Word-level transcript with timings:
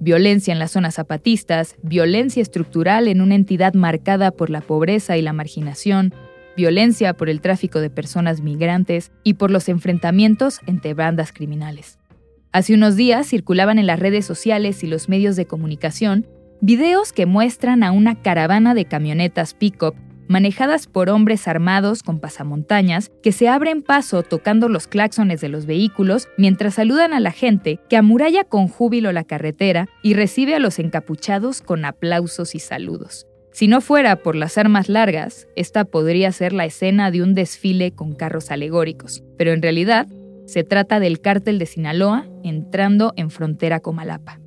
Violencia 0.00 0.52
en 0.52 0.58
las 0.58 0.72
zonas 0.72 0.94
zapatistas, 0.94 1.76
violencia 1.82 2.40
estructural 2.40 3.08
en 3.08 3.20
una 3.20 3.34
entidad 3.34 3.74
marcada 3.74 4.30
por 4.30 4.48
la 4.48 4.60
pobreza 4.60 5.16
y 5.16 5.22
la 5.22 5.32
marginación, 5.32 6.14
violencia 6.56 7.14
por 7.14 7.28
el 7.28 7.40
tráfico 7.40 7.80
de 7.80 7.90
personas 7.90 8.40
migrantes 8.40 9.10
y 9.24 9.34
por 9.34 9.50
los 9.50 9.68
enfrentamientos 9.68 10.60
entre 10.66 10.94
bandas 10.94 11.32
criminales. 11.32 11.98
Hace 12.52 12.74
unos 12.74 12.96
días 12.96 13.28
circulaban 13.28 13.78
en 13.78 13.86
las 13.86 13.98
redes 13.98 14.24
sociales 14.24 14.82
y 14.82 14.86
los 14.86 15.08
medios 15.08 15.36
de 15.36 15.46
comunicación 15.46 16.26
videos 16.60 17.12
que 17.12 17.26
muestran 17.26 17.82
a 17.82 17.92
una 17.92 18.20
caravana 18.20 18.74
de 18.74 18.84
camionetas 18.84 19.54
pick-up 19.54 19.94
manejadas 20.28 20.86
por 20.86 21.10
hombres 21.10 21.48
armados 21.48 22.02
con 22.02 22.20
pasamontañas 22.20 23.10
que 23.22 23.32
se 23.32 23.48
abren 23.48 23.82
paso 23.82 24.22
tocando 24.22 24.68
los 24.68 24.86
claxones 24.86 25.40
de 25.40 25.48
los 25.48 25.66
vehículos 25.66 26.28
mientras 26.36 26.74
saludan 26.74 27.12
a 27.12 27.20
la 27.20 27.32
gente 27.32 27.80
que 27.88 27.96
amuralla 27.96 28.44
con 28.44 28.68
júbilo 28.68 29.12
la 29.12 29.24
carretera 29.24 29.88
y 30.02 30.14
recibe 30.14 30.54
a 30.54 30.60
los 30.60 30.78
encapuchados 30.78 31.62
con 31.62 31.84
aplausos 31.84 32.54
y 32.54 32.60
saludos. 32.60 33.26
Si 33.52 33.66
no 33.66 33.80
fuera 33.80 34.16
por 34.16 34.36
las 34.36 34.56
armas 34.58 34.88
largas, 34.88 35.48
esta 35.56 35.84
podría 35.84 36.30
ser 36.30 36.52
la 36.52 36.64
escena 36.64 37.10
de 37.10 37.22
un 37.22 37.34
desfile 37.34 37.92
con 37.92 38.14
carros 38.14 38.50
alegóricos, 38.50 39.24
pero 39.36 39.52
en 39.52 39.62
realidad 39.62 40.06
se 40.46 40.64
trata 40.64 41.00
del 41.00 41.20
cártel 41.20 41.58
de 41.58 41.66
Sinaloa 41.66 42.26
entrando 42.44 43.12
en 43.16 43.30
frontera 43.30 43.80
con 43.80 43.96
Malapa. 43.96 44.40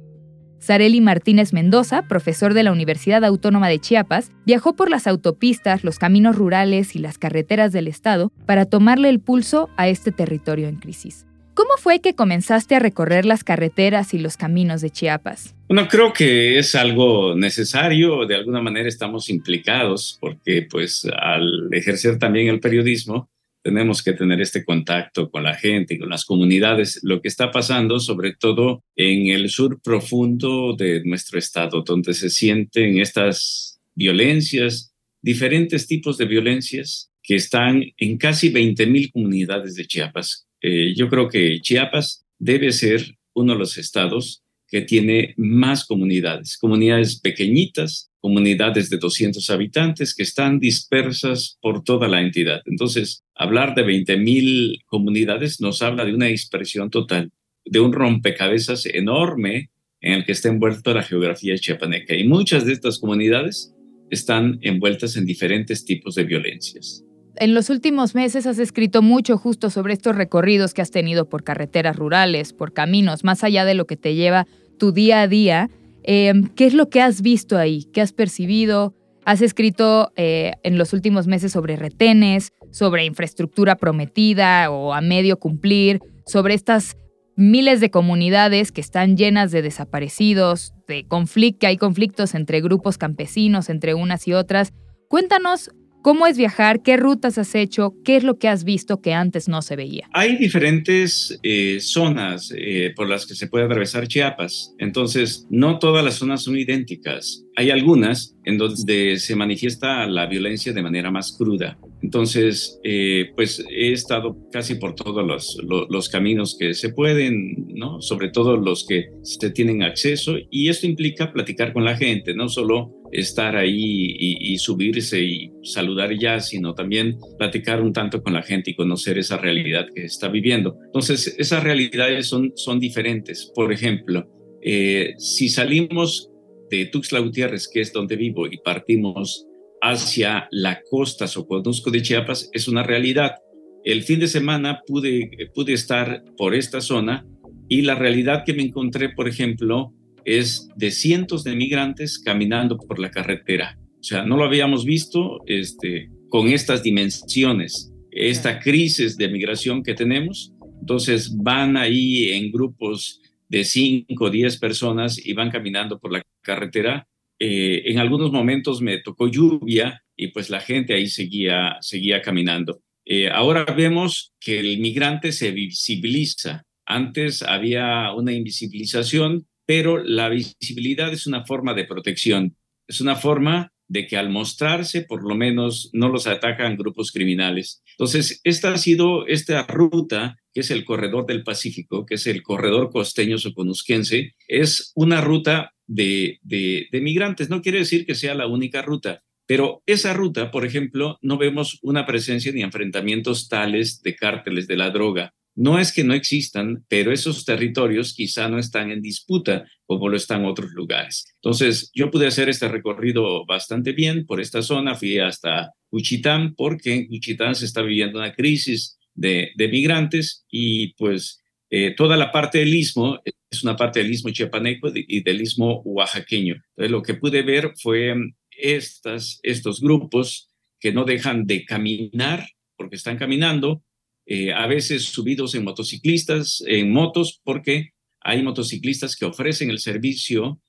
Sareli 0.61 1.01
Martínez 1.01 1.53
Mendoza, 1.53 2.03
profesor 2.03 2.53
de 2.53 2.61
la 2.61 2.71
Universidad 2.71 3.25
Autónoma 3.25 3.67
de 3.67 3.79
Chiapas, 3.79 4.31
viajó 4.45 4.75
por 4.75 4.91
las 4.91 5.07
autopistas, 5.07 5.83
los 5.83 5.97
caminos 5.97 6.35
rurales 6.35 6.95
y 6.95 6.99
las 6.99 7.17
carreteras 7.17 7.71
del 7.71 7.87
estado 7.87 8.31
para 8.45 8.65
tomarle 8.65 9.09
el 9.09 9.19
pulso 9.19 9.69
a 9.75 9.89
este 9.89 10.11
territorio 10.11 10.67
en 10.67 10.75
crisis. 10.75 11.25
¿Cómo 11.55 11.71
fue 11.77 11.99
que 11.99 12.13
comenzaste 12.13 12.75
a 12.75 12.79
recorrer 12.79 13.25
las 13.25 13.43
carreteras 13.43 14.13
y 14.13 14.19
los 14.19 14.37
caminos 14.37 14.81
de 14.81 14.91
Chiapas? 14.91 15.55
Bueno, 15.67 15.87
creo 15.87 16.13
que 16.13 16.59
es 16.59 16.75
algo 16.75 17.35
necesario, 17.35 18.27
de 18.27 18.35
alguna 18.35 18.61
manera 18.61 18.87
estamos 18.87 19.29
implicados 19.29 20.19
porque 20.21 20.67
pues 20.69 21.07
al 21.19 21.69
ejercer 21.71 22.19
también 22.19 22.49
el 22.49 22.59
periodismo 22.59 23.29
tenemos 23.63 24.03
que 24.03 24.13
tener 24.13 24.41
este 24.41 24.65
contacto 24.65 25.29
con 25.29 25.43
la 25.43 25.55
gente, 25.55 25.99
con 25.99 26.09
las 26.09 26.25
comunidades, 26.25 26.99
lo 27.03 27.21
que 27.21 27.27
está 27.27 27.51
pasando 27.51 27.99
sobre 27.99 28.33
todo 28.33 28.83
en 28.95 29.27
el 29.27 29.49
sur 29.49 29.81
profundo 29.81 30.75
de 30.75 31.03
nuestro 31.03 31.37
estado, 31.37 31.83
donde 31.83 32.13
se 32.13 32.29
sienten 32.29 32.99
estas 32.99 33.79
violencias, 33.95 34.93
diferentes 35.21 35.87
tipos 35.87 36.17
de 36.17 36.25
violencias 36.25 37.11
que 37.23 37.35
están 37.35 37.83
en 37.97 38.17
casi 38.17 38.51
20.000 38.51 39.11
comunidades 39.11 39.75
de 39.75 39.85
Chiapas. 39.85 40.47
Eh, 40.61 40.93
yo 40.95 41.07
creo 41.09 41.29
que 41.29 41.59
Chiapas 41.61 42.25
debe 42.39 42.71
ser 42.71 43.17
uno 43.33 43.53
de 43.53 43.59
los 43.59 43.77
estados 43.77 44.40
que 44.71 44.81
tiene 44.81 45.33
más 45.35 45.85
comunidades, 45.85 46.57
comunidades 46.57 47.19
pequeñitas, 47.19 48.09
comunidades 48.21 48.89
de 48.89 48.97
200 48.97 49.49
habitantes 49.49 50.15
que 50.15 50.23
están 50.23 50.59
dispersas 50.59 51.57
por 51.61 51.83
toda 51.83 52.07
la 52.07 52.21
entidad. 52.21 52.61
Entonces, 52.65 53.23
hablar 53.35 53.75
de 53.75 53.85
20.000 53.85 54.85
comunidades 54.85 55.59
nos 55.59 55.81
habla 55.81 56.05
de 56.05 56.13
una 56.13 56.27
dispersión 56.27 56.89
total, 56.89 57.31
de 57.65 57.79
un 57.81 57.91
rompecabezas 57.91 58.85
enorme 58.85 59.69
en 59.99 60.13
el 60.13 60.25
que 60.25 60.31
está 60.31 60.47
envuelta 60.47 60.93
la 60.93 61.03
geografía 61.03 61.57
chiapaneca. 61.57 62.15
Y 62.15 62.25
muchas 62.25 62.65
de 62.65 62.71
estas 62.71 62.97
comunidades 62.97 63.73
están 64.09 64.57
envueltas 64.61 65.17
en 65.17 65.25
diferentes 65.25 65.83
tipos 65.83 66.15
de 66.15 66.23
violencias. 66.23 67.03
En 67.37 67.53
los 67.53 67.69
últimos 67.69 68.13
meses 68.13 68.45
has 68.45 68.59
escrito 68.59 69.01
mucho 69.01 69.37
justo 69.37 69.69
sobre 69.69 69.93
estos 69.93 70.15
recorridos 70.15 70.73
que 70.73 70.81
has 70.81 70.91
tenido 70.91 71.29
por 71.29 71.43
carreteras 71.43 71.95
rurales, 71.95 72.51
por 72.53 72.73
caminos, 72.73 73.23
más 73.23 73.43
allá 73.43 73.63
de 73.63 73.73
lo 73.73 73.85
que 73.85 73.95
te 73.95 74.15
lleva 74.15 74.47
tu 74.81 74.91
día 74.91 75.21
a 75.21 75.27
día. 75.27 75.69
Em, 76.01 76.47
¿Qué 76.47 76.65
es 76.65 76.73
lo 76.73 76.89
que 76.89 77.01
has 77.01 77.21
visto 77.21 77.55
ahí? 77.55 77.83
¿Qué 77.93 78.01
has 78.01 78.13
percibido? 78.13 78.95
Has 79.25 79.43
escrito 79.43 80.11
eh, 80.15 80.53
en 80.63 80.79
los 80.79 80.91
últimos 80.93 81.27
meses 81.27 81.51
sobre 81.51 81.75
retenes, 81.75 82.51
sobre 82.71 83.05
infraestructura 83.05 83.75
prometida 83.75 84.71
o 84.71 84.95
a 84.95 85.01
medio 85.01 85.37
cumplir, 85.37 86.01
sobre 86.25 86.55
estas 86.55 86.97
miles 87.35 87.79
de 87.79 87.91
comunidades 87.91 88.71
que 88.71 88.81
están 88.81 89.17
llenas 89.17 89.51
de 89.51 89.61
desaparecidos, 89.61 90.73
de 90.87 91.05
conflicto, 91.07 91.67
hay 91.67 91.77
conflictos 91.77 92.33
entre 92.33 92.59
grupos 92.59 92.97
campesinos, 92.97 93.69
entre 93.69 93.93
unas 93.93 94.27
y 94.27 94.33
otras. 94.33 94.73
Cuéntanos 95.07 95.69
¿Cómo 96.01 96.25
es 96.25 96.35
viajar? 96.35 96.81
¿Qué 96.81 96.97
rutas 96.97 97.37
has 97.37 97.53
hecho? 97.53 97.93
¿Qué 98.03 98.15
es 98.15 98.23
lo 98.23 98.39
que 98.39 98.47
has 98.47 98.63
visto 98.63 99.01
que 99.01 99.13
antes 99.13 99.47
no 99.47 99.61
se 99.61 99.75
veía? 99.75 100.09
Hay 100.13 100.35
diferentes 100.37 101.39
eh, 101.43 101.77
zonas 101.79 102.51
eh, 102.57 102.91
por 102.95 103.07
las 103.07 103.27
que 103.27 103.35
se 103.35 103.47
puede 103.47 103.65
atravesar 103.65 104.07
Chiapas. 104.07 104.73
Entonces, 104.79 105.45
no 105.51 105.77
todas 105.77 106.03
las 106.03 106.15
zonas 106.15 106.43
son 106.43 106.57
idénticas. 106.57 107.45
Hay 107.55 107.69
algunas 107.69 108.35
en 108.45 108.57
donde 108.57 109.17
se 109.17 109.35
manifiesta 109.35 110.07
la 110.07 110.25
violencia 110.25 110.73
de 110.73 110.81
manera 110.81 111.11
más 111.11 111.33
cruda. 111.37 111.77
Entonces, 112.01 112.79
eh, 112.83 113.31
pues 113.35 113.63
he 113.69 113.91
estado 113.91 114.35
casi 114.51 114.75
por 114.75 114.95
todos 114.95 115.23
los, 115.63 116.09
caminos 116.09 116.57
que 116.59 116.73
se 116.73 116.89
pueden, 116.89 117.67
¿no? 117.75 118.01
Sobre 118.01 118.29
todo 118.29 118.57
los 118.57 118.85
que 118.85 119.05
se 119.21 119.51
tienen 119.51 119.83
acceso. 119.83 120.35
Y 120.49 120.69
esto 120.69 120.87
implica 120.87 121.31
platicar 121.31 121.73
con 121.73 121.85
la 121.85 121.95
gente, 121.95 122.33
no 122.33 122.49
solo 122.49 122.91
estar 123.11 123.55
ahí 123.55 124.15
y, 124.17 124.57
subirse 124.57 125.21
y 125.21 125.51
saludar 125.63 126.17
ya, 126.17 126.39
sino 126.39 126.73
también 126.73 127.17
platicar 127.37 127.81
un 127.81 127.93
tanto 127.93 128.23
con 128.23 128.33
la 128.33 128.41
gente 128.41 128.71
y 128.71 128.75
conocer 128.75 129.17
esa 129.17 129.37
realidad 129.37 129.87
que 129.93 130.05
está 130.05 130.27
viviendo. 130.29 130.77
Entonces, 130.85 131.35
esas 131.37 131.63
realidades 131.63 132.27
son, 132.27 132.51
son 132.55 132.79
diferentes. 132.79 133.51
Por 133.53 133.71
ejemplo, 133.71 134.27
eh, 134.63 135.13
si 135.17 135.49
salimos 135.49 136.29
de 136.69 136.85
Tuxtla 136.85 137.19
Gutiérrez, 137.19 137.67
que 137.67 137.81
es 137.81 137.91
donde 137.91 138.15
vivo, 138.15 138.47
y 138.47 138.57
partimos 138.57 139.45
hacia 139.81 140.47
la 140.51 140.81
costa 140.89 141.27
Soconusco 141.27 141.91
de 141.91 142.01
Chiapas, 142.01 142.49
es 142.53 142.67
una 142.67 142.83
realidad. 142.83 143.35
El 143.83 144.03
fin 144.03 144.19
de 144.19 144.27
semana 144.27 144.81
pude, 144.85 145.31
pude 145.53 145.73
estar 145.73 146.23
por 146.37 146.53
esta 146.53 146.81
zona 146.81 147.25
y 147.67 147.81
la 147.81 147.95
realidad 147.95 148.43
que 148.45 148.53
me 148.53 148.63
encontré, 148.63 149.09
por 149.09 149.27
ejemplo, 149.27 149.93
es 150.25 150.67
de 150.75 150.91
cientos 150.91 151.43
de 151.43 151.55
migrantes 151.55 152.19
caminando 152.19 152.77
por 152.77 152.99
la 152.99 153.09
carretera. 153.09 153.77
O 153.99 154.03
sea, 154.03 154.23
no 154.23 154.37
lo 154.37 154.45
habíamos 154.45 154.85
visto 154.85 155.39
este, 155.45 156.09
con 156.29 156.47
estas 156.47 156.83
dimensiones, 156.83 157.91
esta 158.11 158.59
crisis 158.59 159.17
de 159.17 159.29
migración 159.29 159.83
que 159.83 159.93
tenemos. 159.93 160.53
Entonces 160.79 161.35
van 161.37 161.77
ahí 161.77 162.31
en 162.31 162.51
grupos 162.51 163.21
de 163.47 163.63
5 163.63 164.23
o 164.23 164.29
10 164.29 164.57
personas 164.57 165.23
y 165.23 165.33
van 165.33 165.51
caminando 165.51 165.99
por 165.99 166.11
la 166.11 166.23
carretera. 166.41 167.07
Eh, 167.43 167.89
en 167.89 167.97
algunos 167.97 168.31
momentos 168.31 168.81
me 168.81 168.99
tocó 168.99 169.27
lluvia 169.27 170.03
y 170.15 170.27
pues 170.27 170.49
la 170.51 170.59
gente 170.59 170.93
ahí 170.93 171.07
seguía, 171.07 171.77
seguía 171.81 172.21
caminando. 172.21 172.83
Eh, 173.03 173.29
ahora 173.29 173.65
vemos 173.65 174.33
que 174.39 174.59
el 174.59 174.77
migrante 174.79 175.31
se 175.31 175.51
visibiliza. 175.51 176.63
Antes 176.85 177.41
había 177.41 178.13
una 178.13 178.31
invisibilización 178.31 179.47
pero 179.71 180.03
la 180.03 180.27
visibilidad 180.27 181.13
es 181.13 181.27
una 181.27 181.45
forma 181.45 181.73
de 181.73 181.85
protección, 181.85 182.57
es 182.89 182.99
una 182.99 183.15
forma 183.15 183.71
de 183.87 184.05
que 184.05 184.17
al 184.17 184.29
mostrarse 184.29 185.03
por 185.03 185.23
lo 185.23 185.33
menos 185.33 185.89
no 185.93 186.09
los 186.09 186.27
atacan 186.27 186.75
grupos 186.75 187.13
criminales. 187.13 187.81
Entonces, 187.91 188.41
esta 188.43 188.73
ha 188.73 188.77
sido 188.77 189.25
esta 189.27 189.63
ruta, 189.63 190.35
que 190.53 190.61
es 190.61 190.71
el 190.71 190.85
corredor 190.85 191.25
del 191.25 191.43
Pacífico, 191.43 192.05
que 192.05 192.15
es 192.15 192.27
el 192.27 192.43
corredor 192.43 192.89
costeño 192.91 193.37
soconusquense, 193.37 194.35
es 194.47 194.91
una 194.95 195.21
ruta 195.21 195.73
de, 195.87 196.39
de, 196.43 197.01
migrantes. 197.01 197.49
No 197.49 197.61
quiere 197.61 197.79
decir 197.79 198.05
que 198.05 198.15
sea 198.15 198.35
la 198.35 198.47
única 198.47 198.81
ruta, 198.81 199.23
pero 199.45 199.83
esa 199.85 200.13
ruta, 200.13 200.51
por 200.51 200.65
ejemplo, 200.65 201.17
no 201.21 201.37
vemos 201.37 201.79
una 201.81 202.05
presencia 202.05 202.51
ni 202.51 202.61
enfrentamientos 202.61 203.49
tales 203.49 204.01
de 204.01 204.15
cárteles 204.15 204.67
de 204.67 204.77
la 204.77 204.91
droga. 204.91 205.33
No 205.53 205.79
es 205.79 205.91
que 205.91 206.05
no 206.05 206.13
existan, 206.13 206.85
pero 206.87 207.11
esos 207.11 207.43
territorios 207.43 208.13
quizá 208.13 208.47
no 208.47 208.57
están 208.57 208.89
en 208.89 209.01
disputa 209.01 209.65
como 209.85 210.07
lo 210.07 210.15
están 210.15 210.45
otros 210.45 210.71
lugares. 210.71 211.25
Entonces, 211.35 211.91
yo 211.93 212.09
pude 212.09 212.27
hacer 212.27 212.47
este 212.47 212.69
recorrido 212.69 213.45
bastante 213.45 213.91
bien 213.91 214.25
por 214.25 214.39
esta 214.39 214.61
zona, 214.61 214.95
fui 214.95 215.19
hasta 215.19 215.71
Cuchitán, 215.89 216.55
porque 216.55 216.93
en 216.93 217.07
Cuchitán 217.07 217.55
se 217.55 217.65
está 217.65 217.81
viviendo 217.81 218.19
una 218.19 218.33
crisis 218.33 218.97
de, 219.13 219.53
migrantes 219.57 220.45
y 220.49 220.93
pues 220.95 221.41
eh, 221.69 221.93
toda 221.95 222.17
la 222.17 222.31
parte 222.31 222.59
del 222.59 222.73
istmo 222.73 223.19
es 223.49 223.63
una 223.63 223.75
parte 223.75 223.99
del 224.01 224.11
istmo 224.11 224.31
chiapaneco 224.31 224.91
y 224.93 225.21
del 225.23 225.41
istmo 225.41 225.81
oaxaqueño. 225.83 226.55
Entonces, 226.55 226.91
lo 226.91 227.01
que 227.01 227.15
pude 227.15 227.41
ver 227.41 227.73
fue 227.81 228.13
estas, 228.51 229.39
estos 229.43 229.81
grupos 229.81 230.49
que 230.79 230.91
no 230.91 231.03
dejan 231.03 231.45
de 231.45 231.65
caminar 231.65 232.47
porque 232.77 232.95
están 232.95 233.17
caminando, 233.17 233.83
eh, 234.25 234.51
a 234.53 234.65
veces 234.65 235.03
subidos 235.03 235.53
en 235.53 235.63
motociclistas, 235.63 236.63
en 236.65 236.91
motos, 236.91 237.39
porque 237.43 237.91
hay 238.21 238.41
motociclistas 238.41 239.15
que 239.15 239.25
ofrecen 239.25 239.69
el 239.69 239.79
servicio 239.79 240.59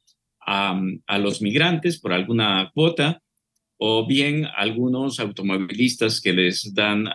a, 0.41 0.79
a 1.07 1.19
los 1.19 1.41
migrantes 1.41 1.99
por 1.99 2.13
alguna 2.13 2.71
cuota 2.75 3.22
o 3.85 4.07
bien 4.07 4.47
algunos 4.57 5.19
automovilistas 5.19 6.21
que 6.21 6.33
les 6.33 6.73
dan 6.73 7.09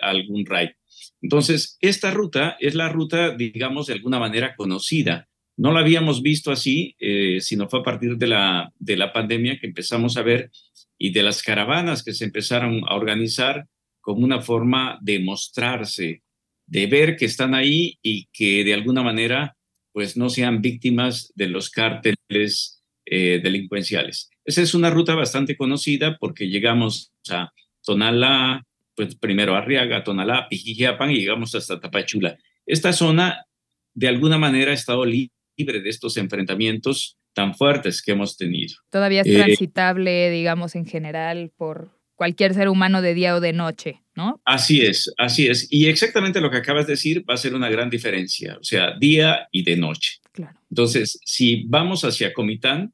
algún 0.00 0.46
ride. 0.46 0.76
Entonces, 1.20 1.76
esta 1.80 2.12
ruta 2.12 2.56
es 2.60 2.76
la 2.76 2.88
ruta, 2.88 3.34
digamos, 3.34 3.88
de 3.88 3.94
alguna 3.94 4.20
manera 4.20 4.54
conocida. 4.54 5.28
No 5.56 5.72
la 5.72 5.80
habíamos 5.80 6.22
visto 6.22 6.52
así, 6.52 6.94
eh, 7.00 7.38
sino 7.40 7.68
fue 7.68 7.80
a 7.80 7.82
partir 7.82 8.18
de 8.18 8.28
la, 8.28 8.72
de 8.78 8.96
la 8.96 9.12
pandemia 9.12 9.58
que 9.58 9.66
empezamos 9.66 10.16
a 10.16 10.22
ver 10.22 10.52
y 10.96 11.10
de 11.10 11.24
las 11.24 11.42
caravanas 11.42 12.04
que 12.04 12.12
se 12.12 12.24
empezaron 12.24 12.82
a 12.86 12.94
organizar 12.94 13.66
como 14.00 14.24
una 14.24 14.40
forma 14.40 15.00
de 15.02 15.18
mostrarse, 15.18 16.22
de 16.68 16.86
ver 16.86 17.16
que 17.16 17.24
están 17.24 17.52
ahí 17.52 17.98
y 18.00 18.28
que 18.32 18.62
de 18.62 18.74
alguna 18.74 19.02
manera 19.02 19.56
pues 19.92 20.16
no 20.16 20.28
sean 20.28 20.62
víctimas 20.62 21.32
de 21.34 21.48
los 21.48 21.68
cárteles 21.68 22.80
eh, 23.06 23.40
delincuenciales. 23.42 24.31
Esa 24.44 24.62
es 24.62 24.74
una 24.74 24.90
ruta 24.90 25.14
bastante 25.14 25.56
conocida 25.56 26.16
porque 26.18 26.48
llegamos 26.48 27.12
a 27.30 27.52
Tonalá, 27.84 28.64
pues 28.94 29.14
primero 29.16 29.54
a 29.54 29.58
Arriaga, 29.58 30.04
Tonalá, 30.04 30.48
Pijijiapan 30.48 31.10
y 31.10 31.20
llegamos 31.20 31.54
hasta 31.54 31.80
Tapachula. 31.80 32.36
Esta 32.66 32.92
zona 32.92 33.46
de 33.94 34.08
alguna 34.08 34.38
manera 34.38 34.70
ha 34.70 34.74
estado 34.74 35.04
libre 35.04 35.80
de 35.80 35.88
estos 35.88 36.16
enfrentamientos 36.16 37.16
tan 37.34 37.54
fuertes 37.54 38.02
que 38.02 38.12
hemos 38.12 38.36
tenido. 38.36 38.74
Todavía 38.90 39.22
es 39.22 39.26
eh, 39.26 39.36
transitable, 39.36 40.30
digamos, 40.30 40.74
en 40.74 40.86
general 40.86 41.50
por 41.56 41.90
cualquier 42.14 42.54
ser 42.54 42.68
humano 42.68 43.02
de 43.02 43.14
día 43.14 43.34
o 43.34 43.40
de 43.40 43.52
noche, 43.52 44.02
¿no? 44.14 44.40
Así 44.44 44.80
es, 44.82 45.12
así 45.18 45.48
es. 45.48 45.66
Y 45.70 45.88
exactamente 45.88 46.40
lo 46.40 46.50
que 46.50 46.58
acabas 46.58 46.86
de 46.86 46.92
decir 46.92 47.28
va 47.28 47.34
a 47.34 47.38
ser 47.38 47.54
una 47.54 47.70
gran 47.70 47.90
diferencia, 47.90 48.58
o 48.60 48.64
sea, 48.64 48.96
día 48.98 49.48
y 49.50 49.64
de 49.64 49.76
noche. 49.76 50.18
Claro. 50.32 50.58
Entonces, 50.70 51.18
si 51.24 51.64
vamos 51.66 52.04
hacia 52.04 52.32
Comitán, 52.32 52.92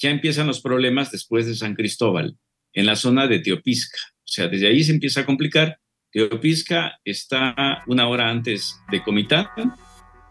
ya 0.00 0.10
empiezan 0.10 0.46
los 0.46 0.60
problemas 0.60 1.10
después 1.12 1.46
de 1.46 1.54
San 1.54 1.74
Cristóbal, 1.74 2.36
en 2.72 2.86
la 2.86 2.96
zona 2.96 3.26
de 3.26 3.40
Teopisca. 3.40 3.98
O 4.16 4.32
sea, 4.32 4.48
desde 4.48 4.68
ahí 4.68 4.82
se 4.82 4.92
empieza 4.92 5.20
a 5.20 5.26
complicar. 5.26 5.78
Teopisca 6.10 6.98
está 7.04 7.82
una 7.86 8.08
hora 8.08 8.30
antes 8.30 8.80
de 8.90 9.02
Comitán 9.02 9.46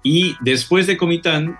y 0.03 0.35
después 0.41 0.87
de 0.87 0.97
Comitán 0.97 1.57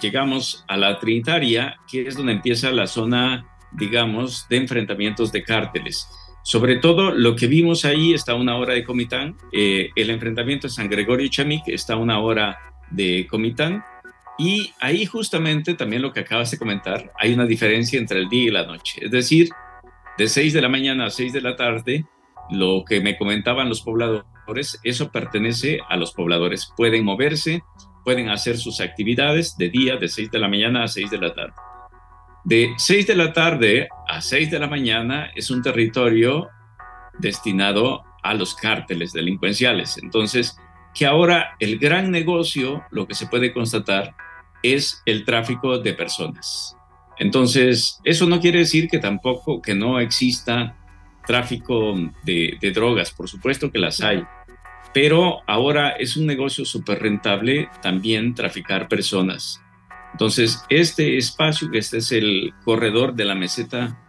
llegamos 0.00 0.64
a 0.68 0.76
la 0.76 0.98
Trinitaria, 0.98 1.76
que 1.90 2.06
es 2.06 2.16
donde 2.16 2.32
empieza 2.32 2.70
la 2.70 2.86
zona, 2.86 3.46
digamos, 3.72 4.46
de 4.48 4.58
enfrentamientos 4.58 5.32
de 5.32 5.42
cárteles. 5.42 6.06
Sobre 6.44 6.76
todo 6.76 7.10
lo 7.10 7.34
que 7.34 7.46
vimos 7.46 7.84
ahí 7.84 8.14
está 8.14 8.34
una 8.34 8.56
hora 8.56 8.74
de 8.74 8.84
Comitán, 8.84 9.36
eh, 9.52 9.90
el 9.96 10.10
enfrentamiento 10.10 10.68
de 10.68 10.72
San 10.72 10.88
Gregorio 10.88 11.26
y 11.26 11.30
Chamic 11.30 11.66
está 11.66 11.96
una 11.96 12.20
hora 12.20 12.58
de 12.90 13.26
Comitán, 13.28 13.82
y 14.38 14.72
ahí 14.78 15.04
justamente 15.04 15.74
también 15.74 16.00
lo 16.00 16.12
que 16.12 16.20
acabas 16.20 16.50
de 16.52 16.58
comentar, 16.58 17.12
hay 17.18 17.34
una 17.34 17.44
diferencia 17.44 17.98
entre 17.98 18.20
el 18.20 18.28
día 18.28 18.44
y 18.44 18.50
la 18.50 18.66
noche. 18.66 19.04
Es 19.04 19.10
decir, 19.10 19.48
de 20.16 20.28
6 20.28 20.52
de 20.52 20.62
la 20.62 20.68
mañana 20.68 21.06
a 21.06 21.10
6 21.10 21.32
de 21.32 21.40
la 21.40 21.56
tarde, 21.56 22.06
lo 22.50 22.84
que 22.88 23.00
me 23.00 23.18
comentaban 23.18 23.68
los 23.68 23.82
pobladores, 23.82 24.78
eso 24.84 25.10
pertenece 25.10 25.80
a 25.88 25.96
los 25.96 26.12
pobladores. 26.12 26.72
Pueden 26.76 27.04
moverse, 27.04 27.62
pueden 28.04 28.28
hacer 28.28 28.58
sus 28.58 28.80
actividades 28.80 29.56
de 29.58 29.70
día, 29.70 29.96
de 29.96 30.08
6 30.08 30.30
de 30.30 30.38
la 30.38 30.48
mañana 30.48 30.84
a 30.84 30.88
6 30.88 31.10
de 31.10 31.18
la 31.18 31.34
tarde. 31.34 31.54
De 32.44 32.72
6 32.78 33.06
de 33.08 33.16
la 33.16 33.32
tarde 33.32 33.88
a 34.06 34.20
6 34.20 34.52
de 34.52 34.58
la 34.60 34.68
mañana 34.68 35.30
es 35.34 35.50
un 35.50 35.62
territorio 35.62 36.48
destinado 37.18 38.04
a 38.22 38.34
los 38.34 38.54
cárteles 38.54 39.12
delincuenciales. 39.12 39.98
Entonces, 39.98 40.56
que 40.94 41.06
ahora 41.06 41.56
el 41.58 41.78
gran 41.78 42.10
negocio, 42.10 42.84
lo 42.90 43.06
que 43.06 43.14
se 43.14 43.26
puede 43.26 43.52
constatar, 43.52 44.14
es 44.62 45.02
el 45.06 45.24
tráfico 45.24 45.78
de 45.78 45.94
personas. 45.94 46.76
Entonces, 47.18 48.00
eso 48.04 48.26
no 48.26 48.40
quiere 48.40 48.60
decir 48.60 48.88
que 48.88 48.98
tampoco, 48.98 49.60
que 49.60 49.74
no 49.74 49.98
exista 49.98 50.76
tráfico 51.26 51.94
de, 52.24 52.58
drogas, 52.74 53.10
por 53.10 53.28
supuesto 53.28 53.70
que 53.70 53.78
las 53.78 54.00
hay, 54.00 54.24
pero 54.94 55.40
ahora 55.46 55.90
es 55.90 56.16
un 56.16 56.26
negocio 56.26 56.64
súper 56.64 57.00
rentable 57.00 57.68
también 57.82 58.34
traficar 58.34 58.88
personas. 58.88 59.60
Entonces, 60.12 60.64
este 60.70 61.18
espacio, 61.18 61.70
que 61.70 61.78
este 61.78 61.98
es 61.98 62.12
el 62.12 62.54
corredor 62.64 63.14
de 63.14 63.26
la 63.26 63.34
meseta 63.34 64.00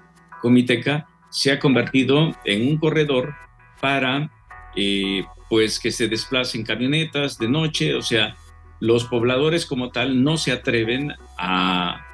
comiteca, 0.42 1.08
se 1.30 1.52
ha 1.52 1.60
convertido 1.60 2.34
en 2.46 2.68
un 2.68 2.78
corredor 2.78 3.36
para 3.82 4.32
eh, 4.76 5.26
pues 5.50 5.80
que 5.80 5.92
se 5.92 6.08
desplacen 6.08 6.64
camionetas 6.64 7.38
de 7.38 7.50
noche, 7.50 7.96
o 7.96 8.02
sea, 8.02 8.36
los 8.80 9.06
pobladores 9.06 9.66
como 9.66 9.90
tal 9.90 10.24
no 10.24 10.38
se 10.38 10.52
atreven 10.52 11.14
a, 11.38 12.06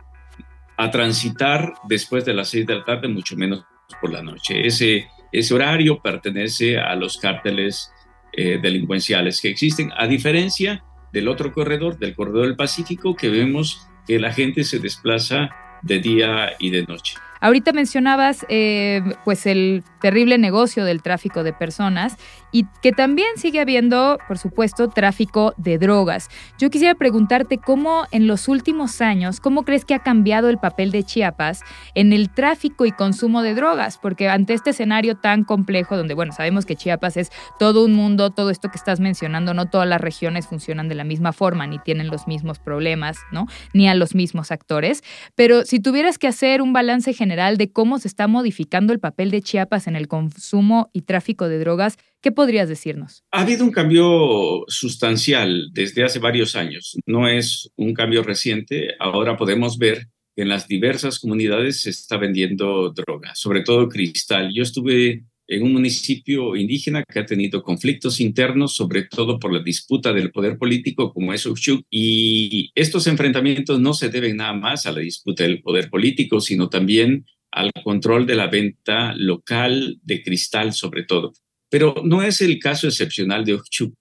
transitar 0.92 1.74
después 1.88 2.26
de 2.26 2.34
las 2.34 2.50
seis 2.50 2.66
de 2.68 2.76
la 2.76 2.84
tarde, 2.84 3.08
mucho 3.08 3.38
menos 3.38 3.64
por 4.02 4.12
la 4.12 4.22
noche. 4.22 4.68
Ese, 4.68 5.08
ese 5.32 5.54
horario 5.54 6.02
pertenece 6.02 6.78
a 6.78 6.96
los 6.96 7.18
cárteles 7.18 7.92
eh, 8.34 8.60
delincuenciales 8.62 9.40
que 9.40 9.50
existen, 9.50 9.92
a 9.96 10.08
diferencia 10.08 10.84
del 11.14 11.30
otro 11.30 11.54
corredor, 11.54 11.98
del 11.98 12.14
corredor 12.14 12.48
del 12.48 12.58
Pacífico, 12.58 13.16
que 13.16 13.30
vemos 13.30 13.88
que 14.06 14.20
la 14.20 14.34
gente 14.34 14.66
se 14.66 14.80
desplaza 14.80 15.50
de 15.82 16.00
día 16.00 16.52
y 16.60 16.72
de 16.72 16.84
noche. 16.84 17.16
Ahorita 17.42 17.74
mencionabas 17.74 18.46
eh, 18.50 19.02
pues 19.24 19.46
el 19.46 19.84
terrible 20.02 20.38
negocio 20.38 20.86
del 20.86 21.02
tráfico 21.02 21.44
de 21.44 21.54
personas 21.54 22.18
y 22.52 22.66
que 22.82 22.92
también 22.92 23.28
sigue 23.36 23.60
habiendo, 23.60 24.18
por 24.28 24.38
supuesto, 24.38 24.88
tráfico 24.88 25.54
de 25.58 25.78
drogas. 25.78 26.30
Yo 26.58 26.70
quisiera 26.70 26.96
preguntarte 26.96 27.58
cómo 27.58 28.06
en 28.12 28.28
los 28.28 28.48
últimos 28.48 29.02
años, 29.02 29.40
cómo 29.40 29.64
crees 29.64 29.84
que 29.84 29.94
ha 29.94 30.00
cambiado 30.00 30.48
el 30.48 30.58
papel 30.58 30.92
de 30.92 31.04
Chiapas 31.04 31.62
en 31.96 32.14
el 32.14 32.30
tráfico 32.30 32.86
y 32.86 32.92
consumo 32.92 33.42
de 33.42 33.56
drogas, 33.56 33.98
porque 33.98 34.30
ante 34.30 34.54
este 34.54 34.70
escenario 34.70 35.16
tan 35.16 35.44
complejo, 35.44 35.98
donde, 35.98 36.14
bueno, 36.14 36.32
sabemos 36.32 36.66
que 36.66 36.76
Chiapas 36.76 37.18
es 37.18 37.32
todo 37.60 37.84
un 37.84 37.94
mundo, 37.94 38.30
todo 38.30 38.50
esto 38.52 38.70
que 38.70 38.78
estás 38.78 39.00
mencionando, 39.02 39.54
no 39.54 39.66
todas 39.66 39.88
las 39.88 40.00
regiones 40.00 40.48
funcionan 40.48 40.88
de 40.88 40.96
la 40.96 41.04
misma 41.04 41.34
forma, 41.34 41.68
ni 41.68 41.80
tienen 41.80 42.08
los 42.08 42.26
mismos 42.26 42.60
problemas, 42.60 43.18
¿no? 43.32 43.48
Ni 43.74 43.90
a 43.90 43.96
los 43.96 44.16
mismos 44.16 44.52
actores, 44.52 45.04
pero 45.36 45.66
si 45.66 45.82
tuvieras 45.82 46.18
que 46.18 46.28
hacer 46.28 46.62
un 46.62 46.72
balance 46.72 47.12
general 47.12 47.25
de 47.30 47.72
cómo 47.72 48.00
se 48.00 48.08
está 48.08 48.28
modificando 48.28 48.94
el 48.94 49.00
papel 49.00 49.32
de 49.32 49.42
Chiapas 49.42 49.88
en 49.88 49.96
el 49.96 50.08
consumo 50.08 50.90
y 50.94 51.02
tráfico 51.02 51.48
de 51.48 51.60
drogas, 51.60 51.98
¿qué 52.22 52.32
podrías 52.32 52.70
decirnos? 52.70 53.24
Ha 53.32 53.42
habido 53.42 53.64
un 53.64 53.72
cambio 53.72 54.64
sustancial 54.68 55.70
desde 55.74 56.04
hace 56.04 56.20
varios 56.20 56.56
años. 56.56 56.98
No 57.06 57.28
es 57.28 57.72
un 57.76 57.94
cambio 57.94 58.24
reciente. 58.24 58.96
Ahora 59.00 59.38
podemos 59.38 59.78
ver 59.78 60.08
que 60.36 60.44
en 60.44 60.50
las 60.50 60.68
diversas 60.68 61.20
comunidades 61.20 61.82
se 61.82 61.90
está 61.90 62.18
vendiendo 62.18 62.92
droga, 62.92 63.34
sobre 63.36 63.62
todo 63.62 63.90
cristal. 63.90 64.52
Yo 64.54 64.64
estuve 64.64 65.24
en 65.48 65.64
un 65.64 65.74
municipio 65.74 66.56
indígena 66.56 67.04
que 67.04 67.20
ha 67.20 67.26
tenido 67.26 67.62
conflictos 67.62 68.20
internos, 68.20 68.76
sobre 68.76 69.04
todo 69.04 69.40
por 69.40 69.54
la 69.54 69.62
disputa 69.62 70.14
del 70.14 70.32
poder 70.32 70.58
político, 70.58 71.14
como 71.14 71.34
es 71.34 71.46
Uxchuc, 71.46 71.86
y 71.90 72.72
estos 72.76 73.08
enfrentamientos 73.08 73.80
no 73.80 73.94
se 73.94 74.10
deben 74.10 74.38
nada 74.38 74.54
más 74.54 74.86
a 74.86 74.92
la 74.92 75.02
disputa 75.02 75.44
del 75.44 75.62
poder 75.62 75.90
político, 75.90 76.42
sino 76.42 76.70
también 76.70 77.26
al 77.52 77.72
control 77.84 78.26
de 78.26 78.36
la 78.36 78.48
venta 78.48 79.14
local 79.16 80.00
de 80.04 80.22
cristal 80.24 80.74
sobre 80.74 81.04
todo. 81.04 81.34
Pero 81.70 81.96
no 82.04 82.22
es 82.22 82.42
el 82.42 82.60
caso 82.60 82.88
excepcional 82.88 83.46
de 83.46 83.54
Ochuc. 83.54 83.94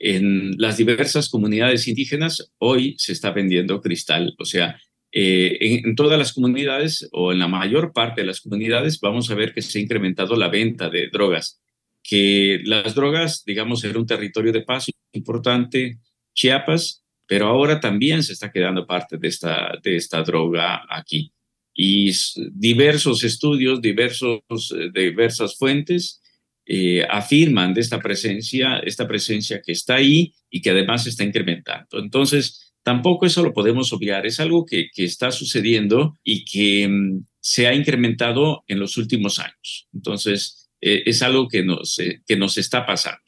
En 0.00 0.52
las 0.58 0.76
diversas 0.76 1.28
comunidades 1.28 1.88
indígenas 1.88 2.52
hoy 2.58 2.94
se 2.98 3.12
está 3.12 3.32
vendiendo 3.32 3.80
cristal, 3.80 4.34
o 4.38 4.44
sea, 4.44 4.80
eh, 5.12 5.80
en, 5.84 5.94
todas 5.94 6.18
las 6.18 6.32
comunidades 6.32 7.08
o 7.12 7.32
en 7.32 7.38
la 7.38 7.48
mayor 7.48 7.92
parte 7.92 8.20
de 8.20 8.26
las 8.26 8.40
comunidades 8.40 9.00
vamos 9.00 9.30
a 9.30 9.34
ver 9.34 9.54
que 9.54 9.62
se 9.62 9.78
ha 9.78 9.82
incrementado 9.82 10.36
la 10.36 10.48
venta 10.48 10.90
de 10.90 11.08
drogas, 11.08 11.60
que 12.02 12.60
las 12.64 12.94
drogas, 12.94 13.44
digamos, 13.44 13.84
era 13.84 13.98
un 13.98 14.06
territorio 14.06 14.52
de 14.52 14.62
paso 14.62 14.92
importante, 15.12 15.98
Chiapas, 16.34 17.04
pero 17.26 17.46
ahora 17.46 17.80
también 17.80 18.22
se 18.22 18.32
está 18.32 18.50
quedando 18.50 18.86
parte 18.86 19.18
de 19.18 19.28
esta, 19.28 19.72
de 19.82 19.96
esta 19.96 20.22
droga 20.22 20.84
aquí 20.88 21.32
y 21.74 22.10
diversos 22.50 23.22
estudios, 23.22 23.80
diversos, 23.80 24.42
eh, 24.76 24.90
diversas 24.92 25.56
fuentes 25.56 26.20
eh, 26.66 27.06
afirman 27.08 27.72
de 27.72 27.80
esta 27.80 28.00
presencia, 28.00 28.80
esta 28.80 29.06
presencia 29.06 29.62
que 29.62 29.72
está 29.72 29.94
ahí 29.94 30.34
y 30.50 30.60
que 30.60 30.70
además 30.70 31.06
está 31.06 31.22
incrementando. 31.22 31.98
Entonces, 31.98 32.67
tampoco 32.88 33.26
eso 33.26 33.42
lo 33.42 33.52
podemos 33.52 33.92
obviar, 33.92 34.24
es 34.24 34.40
algo 34.40 34.64
que, 34.64 34.88
que 34.90 35.04
está 35.04 35.30
sucediendo 35.30 36.14
y 36.24 36.46
que 36.46 36.88
mm, 36.88 37.22
se 37.38 37.66
ha 37.66 37.74
incrementado 37.74 38.64
en 38.66 38.80
los 38.80 38.96
últimos 38.96 39.38
años. 39.38 39.86
Entonces, 39.92 40.70
eh, 40.80 41.02
es 41.04 41.20
algo 41.20 41.48
que 41.48 41.62
nos, 41.62 41.98
que 42.26 42.36
nos 42.38 42.56
está 42.56 42.86
pasando. 42.86 43.20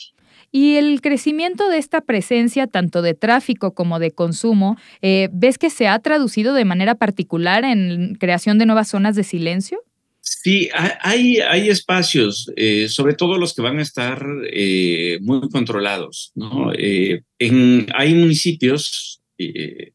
Y 0.50 0.76
el 0.76 1.02
crecimiento 1.02 1.68
de 1.68 1.76
esta 1.76 2.00
presencia, 2.00 2.68
tanto 2.68 3.02
de 3.02 3.12
tráfico 3.12 3.74
como 3.74 3.98
de 3.98 4.12
consumo, 4.12 4.78
eh, 5.02 5.28
¿ves 5.30 5.58
que 5.58 5.68
se 5.68 5.88
ha 5.88 5.98
traducido 5.98 6.54
de 6.54 6.64
manera 6.64 6.94
particular 6.94 7.62
en 7.64 8.14
creación 8.14 8.56
de 8.56 8.64
nuevas 8.64 8.88
zonas 8.88 9.14
de 9.14 9.24
silencio? 9.24 9.82
Sí, 10.22 10.70
hay, 11.02 11.40
hay 11.40 11.68
espacios, 11.68 12.50
eh, 12.56 12.88
sobre 12.88 13.12
todo 13.12 13.36
los 13.36 13.54
que 13.54 13.60
van 13.60 13.78
a 13.78 13.82
estar 13.82 14.24
eh, 14.50 15.18
muy 15.20 15.50
controlados. 15.50 16.32
¿no? 16.34 16.72
en, 16.72 17.86
hay 17.92 18.14
municipios 18.14 19.19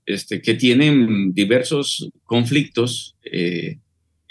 este, 0.06 0.42
que 0.42 0.56
tienen 0.56 1.34
diversos 1.34 2.10
conflictos 2.24 3.16
eh, 3.24 3.80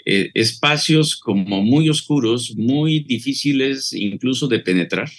espacios 0.05 1.15
como 1.15 1.63
muy 1.63 1.89
oscuros, 1.89 2.55
muy 2.55 2.99
difíciles 2.99 3.91
incluso 3.93 4.47
de 4.47 4.59
penetrar. 4.59 5.09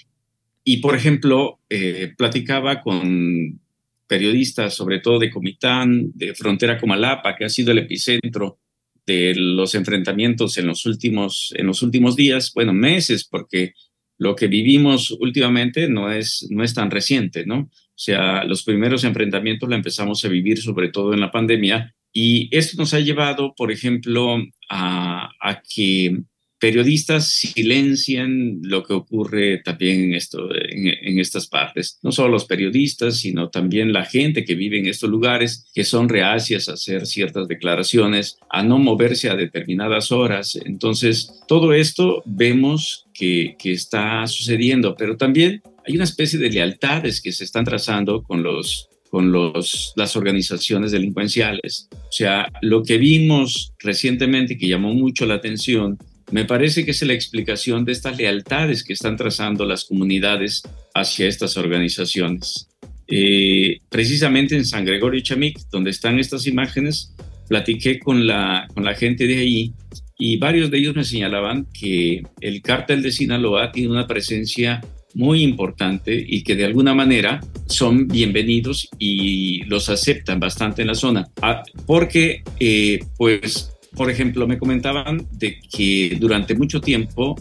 Y, 0.63 0.79
por 0.79 0.95
ejemplo, 0.95 1.59
eh, 1.71 2.13
platicaba 2.17 2.83
con 2.83 3.61
periodistas, 4.07 4.75
sobre 4.75 5.01
todo 5.01 5.19
de 5.19 5.31
Comitán, 5.31 6.13
de 6.15 6.35
Frontera 6.35 6.79
Comalapa, 6.79 7.35
que 7.35 7.45
ha 7.45 7.49
sido 7.49 7.73
el 7.73 7.79
epicentro 7.79 8.59
de 9.07 9.35
los 9.37 9.75
enfrentamientos 9.75 10.59
en 10.59 10.67
los 10.67 10.87
últimos, 10.87 11.53
en 11.57 11.67
los 11.67 11.83
últimos 11.83 12.15
días, 12.17 12.53
bueno, 12.55 12.73
meses, 12.73 13.25
porque 13.25 13.73
lo 14.19 14.35
que 14.35 14.47
vivimos 14.47 15.11
últimamente 15.11 15.89
no 15.89 16.11
es, 16.11 16.47
no 16.51 16.63
es 16.65 16.75
tan 16.75 16.91
reciente, 16.91 17.45
¿no? 17.45 17.71
O 17.97 17.99
sea, 17.99 18.45
los 18.45 18.63
primeros 18.63 19.05
enfrentamientos 19.05 19.69
la 19.69 19.77
empezamos 19.77 20.25
a 20.25 20.29
vivir 20.29 20.61
sobre 20.61 20.89
todo 20.89 21.15
en 21.15 21.21
la 21.21 21.31
pandemia 21.31 21.95
y 22.13 22.49
esto 22.51 22.79
nos 22.79 22.95
ha 22.95 23.01
llevado, 23.01 23.55
por 23.55 23.71
ejemplo, 23.71 24.43
a, 24.71 25.31
que 25.75 26.19
periodistas 26.59 27.31
silencien 27.31 28.61
lo 28.63 28.85
que 28.85 28.95
ocurre 28.95 29.59
también 29.59 30.05
en, 30.05 30.15
esto, 30.15 30.49
en, 30.55 31.19
estas 31.19 31.47
partes. 31.47 31.99
No 32.03 32.13
solo 32.13 32.29
los 32.29 32.47
periodistas, 32.47 33.19
sino 33.19 33.51
también 33.51 33.93
la 33.93 34.07
gente 34.07 34.45
que 34.47 34.55
vive 34.55 34.79
en 34.79 34.87
estos 34.87 35.11
lugares, 35.11 35.71
que 35.75 35.85
son 35.85 36.09
reacias 36.09 36.71
a 36.71 36.73
hacer 36.73 37.07
ciertas 37.07 37.49
declaraciones, 37.49 38.39
a 38.49 38.63
no 38.63 38.79
moverse 38.79 39.29
a 39.29 39.37
determinadas 39.37 40.11
horas. 40.11 40.59
Entonces, 40.65 41.31
todo 41.47 41.75
esto 41.75 42.23
vemos 42.25 43.06
que, 43.17 43.57
que 43.59 43.73
está 43.73 44.27
sucediendo, 44.27 44.95
pero 44.97 45.17
también 45.17 45.63
hay 45.87 45.95
una 45.95 46.05
especie 46.05 46.39
de 46.39 46.51
lealtades 46.51 47.21
que 47.21 47.33
se 47.33 47.45
están 47.45 47.65
trazando 47.65 48.23
con 48.23 48.43
los 48.43 48.89
con 49.11 49.33
los, 49.33 49.93
las 49.97 50.17
organizaciones 50.17 50.93
delincuenciales. 50.93 51.89
O 51.93 52.13
sea, 52.13 52.51
lo 52.61 52.83
que 52.83 52.99
vimos 52.99 53.73
recientemente 53.79 54.59
que 54.59 54.69
llamó 54.69 54.93
mucho 54.93 55.25
la 55.27 55.35
atención, 55.35 55.97
me 56.33 56.45
parece 56.45 56.85
que 56.85 56.91
es 56.91 57.03
la 57.03 57.13
explicación 57.13 57.85
de 57.85 57.93
estas 57.93 58.19
lealtades 58.19 58.83
que 58.83 58.93
están 58.93 59.17
trazando 59.17 59.65
las 59.65 59.85
comunidades 59.85 60.63
hacia 60.93 61.29
estas 61.29 61.57
organizaciones. 61.57 62.69
Eh, 63.07 63.79
precisamente 63.89 64.57
en 64.57 64.67
San 64.67 64.85
Gregorio 64.85 65.21
Chamic, 65.21 65.61
donde 65.71 65.91
están 65.91 66.19
estas 66.19 66.47
imágenes, 66.47 67.15
platiqué 67.49 68.01
con 68.01 68.27
la, 68.27 68.67
con 68.75 68.85
la 68.85 68.95
gente 68.95 69.27
de 69.27 69.39
ahí 69.39 69.73
y 70.19 70.39
varios 70.39 70.71
de 70.71 70.79
ellos 70.79 70.97
me 70.97 71.05
señalaban 71.05 71.67
que 71.73 72.23
el 72.41 72.63
cártel 72.63 73.03
de 73.03 73.13
Sinaloa 73.13 73.73
tiene 73.73 73.91
una 73.91 74.07
presencia 74.07 74.81
muy 75.15 75.43
importante 75.43 76.25
y 76.27 76.43
que 76.43 76.57
de 76.57 76.65
alguna 76.65 76.95
manera 76.95 77.41
son 77.67 78.07
bienvenidos 78.07 78.89
y 78.99 79.65
los 79.65 79.89
aceptan 79.89 80.39
bastante 80.39 80.83
en 80.83 80.89
la 80.89 80.95
zona. 80.95 81.27
Ah, 81.41 81.63
porque, 81.87 82.43
eh, 82.61 83.01
pues, 83.17 83.73
por 83.95 84.11
ejemplo, 84.11 84.47
me 84.47 84.59
comentaban 84.59 85.27
de 85.33 85.59
que 85.61 86.17
durante 86.21 86.55
mucho 86.55 86.81
tiempo 86.81 87.35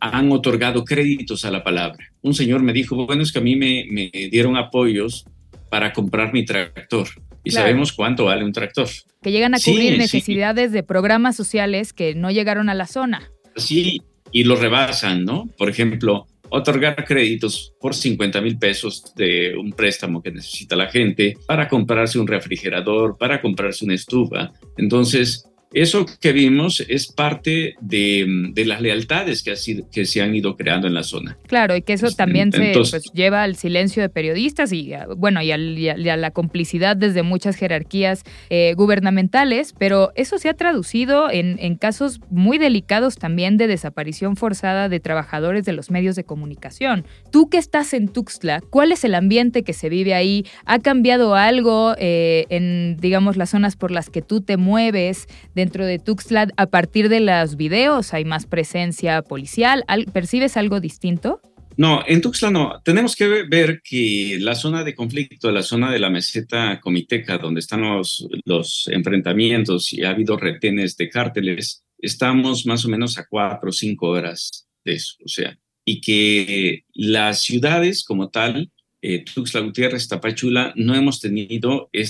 han 0.00 0.30
otorgado 0.30 0.84
créditos 0.84 1.44
a 1.44 1.50
la 1.50 1.62
palabra. 1.62 2.12
Un 2.22 2.34
señor 2.34 2.62
me 2.62 2.72
dijo, 2.72 3.06
bueno, 3.06 3.22
es 3.22 3.32
que 3.32 3.38
a 3.38 3.42
mí 3.42 3.56
me, 3.56 3.86
me 3.90 4.10
dieron 4.30 4.56
apoyos 4.56 5.24
para 5.70 5.92
comprar 5.92 6.34
mi 6.34 6.44
tractor. 6.44 7.08
Y 7.44 7.50
sabemos 7.50 7.92
cuánto 7.92 8.26
vale 8.26 8.44
un 8.44 8.52
tractor. 8.52 8.88
Que 9.22 9.32
llegan 9.32 9.54
a 9.54 9.58
cubrir 9.58 9.98
necesidades 9.98 10.72
de 10.72 10.82
programas 10.82 11.36
sociales 11.36 11.92
que 11.92 12.14
no 12.14 12.30
llegaron 12.30 12.68
a 12.68 12.74
la 12.74 12.86
zona. 12.86 13.30
Sí, 13.56 14.02
y 14.30 14.44
lo 14.44 14.56
rebasan, 14.56 15.24
¿no? 15.24 15.48
Por 15.58 15.68
ejemplo, 15.68 16.26
otorgar 16.48 17.04
créditos 17.04 17.74
por 17.80 17.94
50 17.94 18.40
mil 18.40 18.58
pesos 18.58 19.14
de 19.16 19.54
un 19.56 19.72
préstamo 19.72 20.22
que 20.22 20.30
necesita 20.30 20.76
la 20.76 20.88
gente 20.88 21.34
para 21.46 21.68
comprarse 21.68 22.18
un 22.18 22.26
refrigerador, 22.26 23.16
para 23.18 23.40
comprarse 23.40 23.84
una 23.84 23.94
estufa. 23.94 24.50
Entonces, 24.76 25.46
eso 25.72 26.06
que 26.20 26.32
vimos 26.32 26.84
es 26.88 27.10
parte 27.10 27.74
de, 27.80 28.52
las 28.64 28.80
lealtades 28.80 29.42
que, 29.42 29.54
que, 29.90 30.04
se 30.04 30.22
han 30.22 30.34
ido 30.34 30.56
creando 30.56 30.86
en 30.86 30.94
la 30.94 31.02
zona. 31.02 31.36
Claro, 31.46 31.76
y 31.76 31.82
que 31.82 31.92
eso 31.92 32.10
también 32.10 32.52
se 32.52 32.72
pues, 32.72 33.10
lleva 33.12 33.42
al 33.42 33.56
silencio 33.56 34.02
de 34.02 34.08
periodistas 34.08 34.72
y, 34.72 34.92
bueno, 35.16 35.42
y, 35.42 35.50
a 35.52 36.16
la 36.16 36.30
complicidad 36.30 36.96
desde 36.96 37.22
muchas 37.22 37.56
jerarquías 37.56 38.22
eh, 38.50 38.74
gubernamentales, 38.76 39.74
pero 39.78 40.12
eso 40.14 40.38
se 40.38 40.48
ha 40.48 40.54
traducido 40.54 41.30
en, 41.30 41.56
en, 41.58 41.76
casos 41.76 42.20
muy 42.30 42.58
delicados 42.58 43.16
también 43.16 43.56
de 43.56 43.66
desaparición 43.66 44.36
forzada 44.36 44.88
de 44.88 45.00
trabajadores 45.00 45.64
de 45.64 45.72
los 45.72 45.90
medios 45.90 46.16
de 46.16 46.24
comunicación. 46.24 47.04
Tú 47.30 47.48
que 47.48 47.58
estás 47.58 47.94
en 47.94 48.08
Tuxtla, 48.08 48.60
¿cuál 48.70 48.92
es 48.92 49.04
el 49.04 49.14
ambiente 49.14 49.62
que 49.62 49.72
se 49.72 49.88
vive 49.88 50.14
ahí? 50.14 50.44
¿Ha 50.64 50.78
cambiado 50.78 51.34
algo 51.34 51.94
eh, 51.98 52.46
en, 52.50 52.96
digamos, 52.98 53.36
las 53.36 53.50
zonas 53.50 53.76
por 53.76 53.90
las 53.90 54.10
que 54.10 54.22
tú 54.22 54.40
te 54.40 54.56
mueves? 54.56 55.26
Dentro 55.62 55.86
de 55.86 56.00
Tuxtla 56.00 56.48
a 56.56 56.66
partir 56.66 57.08
de 57.08 57.20
los 57.20 57.56
videos? 57.56 58.14
¿Hay 58.14 58.24
más 58.24 58.46
presencia 58.46 59.22
policial? 59.22 59.84
¿Percibes 60.12 60.56
algo 60.56 60.80
distinto? 60.80 61.40
No, 61.76 62.02
en 62.06 62.20
Tuxtla 62.20 62.50
no. 62.50 62.82
Tenemos 62.84 63.14
que 63.14 63.44
ver 63.48 63.80
que 63.82 64.38
la 64.40 64.56
zona 64.56 64.82
de 64.82 64.94
conflicto, 64.94 65.52
la 65.52 65.62
zona 65.62 65.92
de 65.92 66.00
la 66.00 66.10
meseta 66.10 66.80
comiteca, 66.80 67.38
donde 67.38 67.60
están 67.60 67.82
los, 67.82 68.26
los 68.44 68.88
enfrentamientos 68.88 69.92
y 69.92 70.02
ha 70.02 70.10
habido 70.10 70.36
retenes 70.36 70.96
de 70.96 71.08
cárteles, 71.08 71.84
estamos 71.98 72.66
más 72.66 72.84
o 72.84 72.88
menos 72.88 73.16
a 73.18 73.26
cuatro 73.28 73.70
o 73.70 73.72
cinco 73.72 74.08
horas 74.08 74.66
de 74.84 74.94
eso. 74.94 75.14
O 75.24 75.28
sea, 75.28 75.56
y 75.84 76.00
que 76.00 76.84
las 76.92 77.40
ciudades 77.42 78.04
como 78.04 78.30
tal 78.30 78.70
eh, 79.02 79.24
Tuxtla 79.24 79.60
Gutiérrez, 79.60 80.06
Tapachula, 80.06 80.72
no 80.76 80.94
hemos 80.94 81.20
tenido 81.20 81.90
eh, 81.92 82.04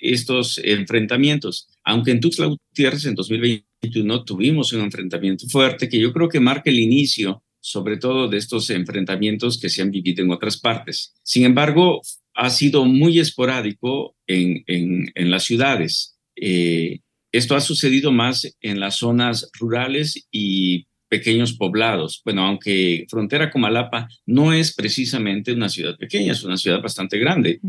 estos 0.00 0.58
enfrentamientos. 0.64 1.68
Aunque 1.84 2.12
en 2.12 2.20
Tuxtla 2.20 2.46
Gutiérrez 2.46 3.04
en 3.04 3.14
2021 3.14 4.24
tuvimos 4.24 4.72
un 4.72 4.80
enfrentamiento 4.80 5.46
fuerte 5.48 5.88
que 5.88 6.00
yo 6.00 6.12
creo 6.14 6.30
que 6.30 6.40
marca 6.40 6.70
el 6.70 6.80
inicio, 6.80 7.42
sobre 7.60 7.98
todo 7.98 8.28
de 8.28 8.38
estos 8.38 8.70
enfrentamientos 8.70 9.60
que 9.60 9.68
se 9.68 9.82
han 9.82 9.90
vivido 9.90 10.24
en 10.24 10.30
otras 10.30 10.58
partes. 10.58 11.14
Sin 11.22 11.44
embargo, 11.44 12.00
ha 12.34 12.50
sido 12.50 12.86
muy 12.86 13.18
esporádico 13.18 14.16
en, 14.26 14.64
en, 14.66 15.30
las 15.30 15.44
ciudades. 15.44 16.18
Eh, 16.36 17.00
esto 17.32 17.54
ha 17.54 17.60
sucedido 17.60 18.12
más 18.12 18.56
en 18.60 18.80
las 18.80 18.96
zonas 18.96 19.50
rurales 19.58 20.26
y 20.32 20.86
pequeños 21.14 21.52
poblados. 21.52 22.20
Bueno, 22.24 22.44
aunque 22.44 23.06
Frontera 23.08 23.52
Comalapa 23.52 24.08
no 24.26 24.52
es 24.52 24.74
precisamente 24.74 25.52
una 25.52 25.68
ciudad 25.68 25.96
pequeña, 25.96 26.32
es 26.32 26.42
una 26.42 26.56
ciudad 26.56 26.82
bastante 26.82 27.18
grande. 27.20 27.60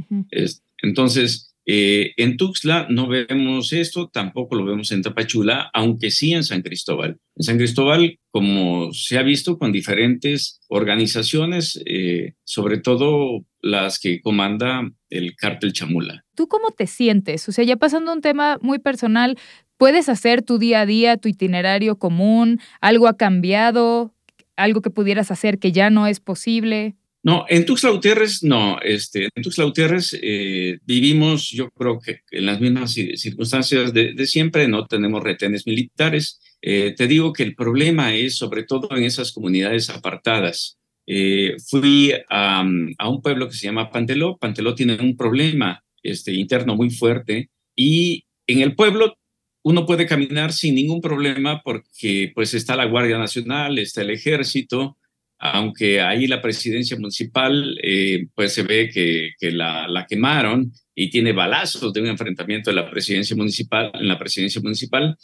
entonces, 0.82 1.54
eh, 1.68 2.14
en 2.18 2.38
Tuxtla 2.38 2.88
no 2.90 3.08
vemos 3.08 3.72
esto, 3.72 4.10
tampoco 4.10 4.56
lo 4.56 4.66
vemos 4.66 4.92
en 4.92 5.04
Tapachula, 5.04 5.70
aunque 5.74 6.10
sí 6.10 6.34
en 6.34 6.44
San 6.44 6.64
Cristóbal. 6.64 7.20
En 7.36 7.44
San 7.44 7.58
Cristóbal, 7.58 8.18
como 8.32 8.92
se 8.94 9.20
ha 9.20 9.22
visto 9.22 9.60
con 9.60 9.72
diferentes 9.72 10.60
organizaciones, 10.68 11.80
eh, 11.86 12.34
sobre 12.44 12.80
todo 12.80 13.46
las 13.66 14.00
que 14.00 14.22
comanda 14.22 14.90
el 15.10 15.36
cártel 15.36 15.74
Chamula. 15.74 16.24
¿Tú 16.36 16.48
cómo 16.48 16.70
te 16.70 16.86
sientes? 16.86 17.50
O 17.50 17.52
sea, 17.52 17.66
ya 17.66 17.78
pasando 17.78 18.14
un 18.14 18.22
tema 18.22 18.58
muy 18.62 18.80
personal, 18.80 19.38
¿Puedes 19.78 20.08
hacer 20.08 20.42
tu 20.42 20.58
día 20.58 20.82
a 20.82 20.86
día, 20.86 21.18
tu 21.18 21.28
itinerario 21.28 21.98
común? 21.98 22.60
¿Algo 22.80 23.08
ha 23.08 23.18
cambiado? 23.18 24.14
¿Algo 24.56 24.82
que 24.82 24.90
pudieras 24.90 25.32
hacer 25.32 25.60
que 25.60 25.74
ya 25.74 25.90
no 25.90 26.08
es 26.08 26.22
posible? 26.22 26.96
No, 27.24 27.46
en 27.50 27.66
Tuxtla 27.66 27.90
Gutiérrez 27.90 28.44
no. 28.44 28.80
Este, 28.82 29.30
en 29.36 29.44
Tuxtla 29.44 29.66
Gutiérrez 29.66 30.18
eh, 30.22 30.78
vivimos, 30.86 31.50
yo 31.50 31.70
creo 31.72 32.00
que 32.00 32.22
en 32.32 32.46
las 32.46 32.62
mismas 32.62 32.94
circunstancias 32.94 33.94
de, 33.94 34.16
siempre, 34.28 34.68
no 34.68 34.86
tenemos 34.86 35.24
retenes 35.24 35.68
militares. 35.68 36.40
Eh, 36.62 36.94
te 36.96 37.08
digo 37.08 37.34
que 37.34 37.44
el 37.44 37.56
problema 37.56 38.16
es 38.16 38.38
sobre 38.38 38.64
todo 38.64 38.88
en 38.96 39.04
esas 39.04 39.34
comunidades 39.34 39.90
apartadas. 39.90 40.78
Eh, 41.08 41.56
fui 41.70 42.14
a, 42.30 42.66
a, 42.98 43.10
un 43.10 43.22
pueblo 43.22 43.48
que 43.48 43.56
se 43.56 43.68
llama 43.68 43.92
Panteló. 43.92 44.38
Panteló 44.38 44.74
tiene 44.76 44.98
un 45.00 45.16
problema 45.16 45.84
este, 46.04 46.34
interno 46.34 46.76
muy 46.76 46.90
fuerte 46.90 47.50
y 47.76 48.26
en 48.48 48.62
el 48.62 48.76
pueblo 48.76 49.18
uno 49.64 49.86
puede 49.86 50.06
caminar 50.06 50.54
sin 50.54 50.76
ningún 50.76 51.02
problema 51.02 51.62
porque 51.64 52.32
pues 52.36 52.54
está 52.54 52.76
la 52.76 52.86
Guardia 52.86 53.18
Nacional, 53.18 53.80
está 53.80 54.04
el 54.04 54.12
ejército, 54.12 54.98
aunque 55.40 56.02
ahí 56.02 56.28
la 56.28 56.42
presidencia 56.42 56.96
municipal 56.98 57.76
eh, 57.82 58.28
pues 58.36 58.54
se 58.54 58.62
ve 58.62 58.90
que, 58.94 59.32
que 59.40 59.52
la, 59.52 59.88
la, 59.88 60.06
quemaron 60.06 60.72
y 60.94 61.10
tiene 61.10 61.34
balazos 61.34 61.92
de 61.92 62.02
un 62.02 62.08
enfrentamiento 62.08 62.70
de 62.70 62.76
la 62.76 62.90
presidencia 62.90 63.36
municipal, 63.36 63.92
en 63.96 64.08
la 64.08 64.20
presidencia 64.20 64.62
municipal, 64.62 65.18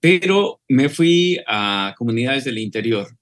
pero 0.00 0.60
me 0.68 0.88
fui 0.88 1.38
a 1.46 1.94
comunidades 1.96 2.44
del 2.44 2.58
interior 2.58 3.17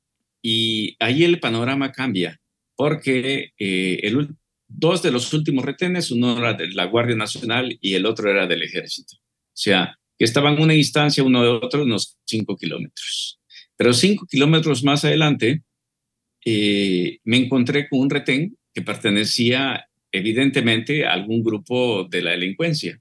y 0.48 0.94
ahí 1.00 1.24
el 1.24 1.40
panorama 1.40 1.90
cambia. 1.90 2.40
porque 2.76 3.52
eh, 3.58 4.00
el, 4.04 4.28
dos 4.68 5.02
de 5.02 5.10
los 5.10 5.32
últimos 5.32 5.64
retenes, 5.64 6.12
uno 6.12 6.38
era 6.38 6.52
de 6.52 6.68
la 6.68 6.84
Guardia 6.84 7.16
Nacional 7.16 7.76
y 7.80 7.94
el 7.94 8.06
otro 8.06 8.30
era 8.30 8.46
del 8.46 8.62
Ejército. 8.62 9.16
O 9.16 9.58
sea, 9.64 9.98
que 10.16 10.24
estaban 10.24 10.60
una 10.60 10.74
distancia 10.74 11.24
uno 11.24 11.42
de 11.42 11.48
otro 11.48 11.82
unos 11.82 12.18
cinco 12.26 12.56
kilómetros. 12.56 13.40
Pero 13.76 13.92
cinco 13.92 14.24
kilómetros 14.30 14.84
más 14.84 15.04
adelante 15.04 15.62
eh, 16.44 17.18
me 17.24 17.38
encontré 17.38 17.88
con 17.88 18.00
un 18.00 18.10
retén 18.10 18.56
que 18.72 18.82
pertenecía 18.82 19.88
evidentemente 20.12 21.06
a 21.06 21.14
algún 21.14 21.42
grupo 21.42 22.04
de 22.04 22.22
la 22.22 22.30
delincuencia, 22.32 23.00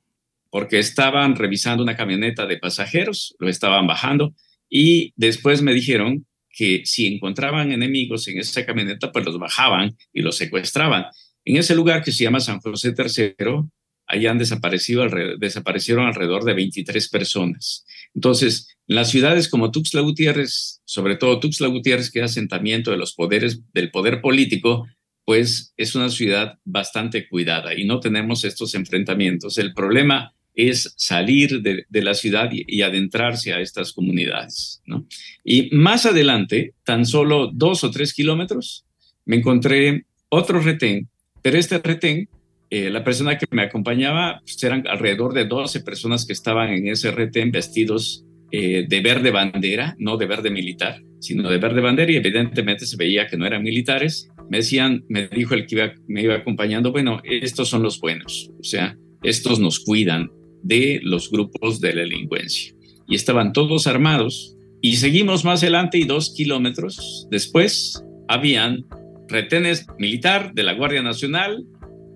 porque 0.50 0.80
estaban 0.80 1.36
revisando 1.36 1.84
una 1.84 1.96
camioneta 1.96 2.48
de 2.48 2.58
pasajeros, 2.58 3.36
lo 3.38 3.50
estaban 3.50 3.86
bajando 3.86 4.34
y 4.68 5.14
después 5.16 5.62
me 5.62 5.75
dijeron 5.75 6.25
que 6.56 6.84
si 6.86 7.06
encontraban 7.08 7.74
enemigos 7.74 8.28
en 8.30 8.40
esa 8.40 8.66
camioneta, 8.66 9.12
pues 9.12 9.26
los 9.26 9.38
bajaban 9.38 9.96
y 10.14 10.22
los 10.22 10.38
secuestraban. 10.38 11.06
En 11.44 11.58
ese 11.58 11.76
lugar 11.76 12.02
que 12.02 12.14
se 12.14 12.24
llama 12.24 12.40
San 12.40 12.60
José 12.60 12.94
III, 12.98 13.66
allá 14.08 14.32
han 14.32 14.38
desaparecido, 14.38 15.06
desaparecieron 15.38 16.08
alrededor 16.08 16.46
de 16.46 16.54
23 16.54 17.10
personas. 17.10 17.86
Entonces, 18.14 18.78
en 18.88 18.96
las 18.96 19.10
ciudades 19.10 19.50
como 19.50 19.70
Tuxtla 19.72 20.00
Gutiérrez, 20.00 20.82
sobre 20.86 21.18
todo 21.18 21.40
Tuxtla 21.40 21.68
Gutiérrez, 21.68 22.10
que 22.10 22.20
es 22.20 22.26
asentamiento 22.26 22.92
de 22.92 22.98
los 22.98 23.14
poderes, 23.14 23.62
del 23.74 23.92
poder 23.92 24.22
político, 24.22 24.88
pues 25.26 25.74
es 25.76 25.96
una 25.96 26.10
ciudad 26.10 26.60
bastante 26.64 27.28
cuidada 27.28 27.74
y 27.74 27.84
no 27.84 28.00
tenemos 28.00 28.46
estos 28.46 28.76
enfrentamientos. 28.76 29.58
El 29.58 29.74
problema 29.74 30.35
es 30.56 30.94
salir 30.98 31.62
de, 31.62 31.86
la 32.02 32.14
ciudad 32.14 32.50
y, 32.52 32.82
adentrarse 32.82 33.54
a 33.54 33.60
estas 33.60 33.92
comunidades. 33.92 34.82
¿no? 34.86 35.06
Y 35.44 35.70
más 35.76 36.06
adelante, 36.06 36.74
tan 36.84 37.06
solo 37.06 37.52
dos 37.54 37.84
o 37.84 37.92
tres 37.92 38.14
kilómetros, 38.14 38.86
me 39.26 39.38
encontré 39.38 40.06
otro 40.30 40.60
retén, 40.60 41.10
pero 41.42 41.58
este 41.58 41.80
retén 41.80 42.30
eh, 42.70 42.90
la 42.90 43.04
persona 43.04 43.38
que 43.38 43.46
me 43.52 43.62
acompañaba 43.62 44.42
pues, 44.42 44.62
eran 44.64 44.88
alrededor 44.88 45.34
de 45.34 45.46
12 45.46 45.82
personas 45.82 46.26
que 46.26 46.34
estaban 46.34 46.70
en 46.74 46.88
ese 46.88 47.12
retén 47.12 47.52
vestidos 47.52 48.26
eh, 48.52 48.86
de 48.88 49.02
verde 49.02 49.32
bandera, 49.32 49.96
no 50.00 50.18
de 50.18 50.26
verde 50.26 50.50
militar, 50.50 51.02
sino 51.20 51.50
de 51.50 51.58
verde 51.58 51.82
bandera 51.82 52.12
y 52.12 52.16
evidentemente 52.16 52.86
se 52.86 52.98
veía 52.98 53.28
que 53.28 53.38
no 53.38 53.46
eran 53.46 53.62
militares. 53.62 54.30
Me 54.50 54.58
decían, 54.58 55.04
me 55.10 55.28
dijo 55.28 55.54
el 55.54 55.68
que 55.68 55.94
me 56.08 56.24
iba 56.24 56.36
acompañando, 56.36 56.92
bueno, 56.92 57.22
estos 57.24 57.70
son 57.70 57.84
los 57.84 58.00
buenos, 58.00 58.52
o 58.60 58.64
sea, 58.64 58.98
estos 59.24 59.60
nos 59.60 59.80
cuidan 59.80 60.30
de 60.65 61.00
los 61.03 61.31
grupos 61.31 61.79
de 61.79 61.93
delincuencia. 61.93 62.75
Y 63.07 63.15
estaban 63.15 63.53
todos 63.53 63.88
armados 63.88 64.57
y 64.81 64.98
seguimos 64.98 65.45
más 65.45 65.63
adelante 65.63 65.98
y 65.98 66.03
dos 66.03 66.34
kilómetros 66.36 67.27
después 67.29 68.03
habían 68.27 68.84
retenes 69.27 69.86
militar 70.00 70.53
de 70.53 70.63
la 70.63 70.74
Guardia 70.74 71.03
Nacional, 71.03 71.63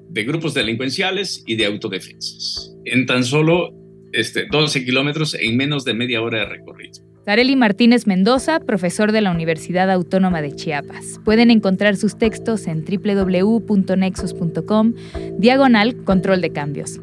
de 0.10 0.24
grupos 0.24 0.56
delincuenciales 0.56 1.44
y 1.46 1.56
de 1.56 1.66
autodefensas. 1.66 2.76
En 2.86 3.06
tan 3.06 3.24
solo 3.24 3.72
este, 4.12 4.48
12 4.52 4.84
kilómetros 4.84 5.38
en 5.40 5.56
menos 5.56 5.86
de 5.86 5.94
media 5.94 6.20
hora 6.22 6.40
de 6.40 6.46
recorrido. 6.46 7.04
Tareli 7.26 7.56
Martínez 7.56 8.08
Mendoza, 8.08 8.60
profesor 8.60 9.12
de 9.12 9.22
la 9.22 9.30
Universidad 9.30 9.92
Autónoma 9.92 10.42
de 10.42 10.56
Chiapas. 10.56 11.20
Pueden 11.24 11.52
encontrar 11.52 11.96
sus 11.96 12.18
textos 12.18 12.66
en 12.66 12.84
www.nexus.com, 12.84 14.94
diagonal 15.38 15.96
control 16.06 16.42
de 16.42 16.50
cambios. 16.50 17.00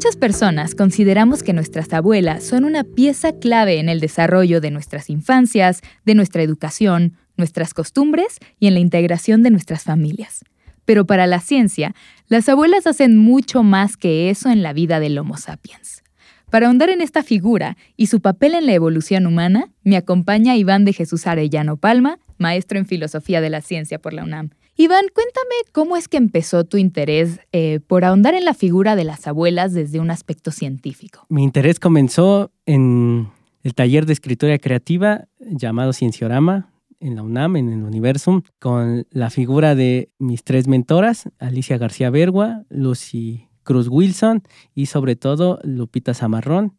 Muchas 0.00 0.16
personas 0.16 0.74
consideramos 0.74 1.42
que 1.42 1.52
nuestras 1.52 1.92
abuelas 1.92 2.42
son 2.42 2.64
una 2.64 2.84
pieza 2.84 3.38
clave 3.38 3.78
en 3.78 3.90
el 3.90 4.00
desarrollo 4.00 4.62
de 4.62 4.70
nuestras 4.70 5.10
infancias, 5.10 5.82
de 6.06 6.14
nuestra 6.14 6.42
educación, 6.42 7.18
nuestras 7.36 7.74
costumbres 7.74 8.38
y 8.58 8.66
en 8.66 8.72
la 8.72 8.80
integración 8.80 9.42
de 9.42 9.50
nuestras 9.50 9.82
familias. 9.82 10.42
Pero 10.86 11.04
para 11.04 11.26
la 11.26 11.40
ciencia, 11.40 11.94
las 12.28 12.48
abuelas 12.48 12.86
hacen 12.86 13.18
mucho 13.18 13.62
más 13.62 13.98
que 13.98 14.30
eso 14.30 14.48
en 14.48 14.62
la 14.62 14.72
vida 14.72 15.00
del 15.00 15.18
Homo 15.18 15.36
sapiens. 15.36 16.02
Para 16.48 16.68
ahondar 16.68 16.88
en 16.88 17.02
esta 17.02 17.22
figura 17.22 17.76
y 17.98 18.06
su 18.06 18.22
papel 18.22 18.54
en 18.54 18.64
la 18.64 18.72
evolución 18.72 19.26
humana, 19.26 19.68
me 19.84 19.98
acompaña 19.98 20.56
Iván 20.56 20.86
de 20.86 20.94
Jesús 20.94 21.26
Arellano 21.26 21.76
Palma, 21.76 22.18
maestro 22.38 22.78
en 22.78 22.86
Filosofía 22.86 23.42
de 23.42 23.50
la 23.50 23.60
Ciencia 23.60 23.98
por 23.98 24.14
la 24.14 24.24
UNAM, 24.24 24.48
Iván, 24.80 25.04
cuéntame 25.12 25.56
cómo 25.72 25.94
es 25.98 26.08
que 26.08 26.16
empezó 26.16 26.64
tu 26.64 26.78
interés 26.78 27.38
eh, 27.52 27.80
por 27.86 28.02
ahondar 28.02 28.32
en 28.32 28.46
la 28.46 28.54
figura 28.54 28.96
de 28.96 29.04
las 29.04 29.26
abuelas 29.26 29.74
desde 29.74 30.00
un 30.00 30.10
aspecto 30.10 30.52
científico. 30.52 31.26
Mi 31.28 31.44
interés 31.44 31.78
comenzó 31.78 32.50
en 32.64 33.28
el 33.62 33.74
taller 33.74 34.06
de 34.06 34.14
escritura 34.14 34.58
creativa 34.58 35.28
llamado 35.38 35.92
Cienciorama 35.92 36.72
en 36.98 37.14
la 37.14 37.22
UNAM, 37.22 37.56
en 37.56 37.68
el 37.68 37.82
Universum, 37.82 38.40
con 38.58 39.06
la 39.10 39.28
figura 39.28 39.74
de 39.74 40.08
mis 40.18 40.44
tres 40.44 40.66
mentoras, 40.66 41.28
Alicia 41.38 41.76
García 41.76 42.08
Bergua, 42.08 42.64
Lucy 42.70 43.48
Cruz 43.64 43.86
Wilson 43.86 44.44
y 44.74 44.86
sobre 44.86 45.14
todo 45.14 45.58
Lupita 45.62 46.14
Zamarrón. 46.14 46.72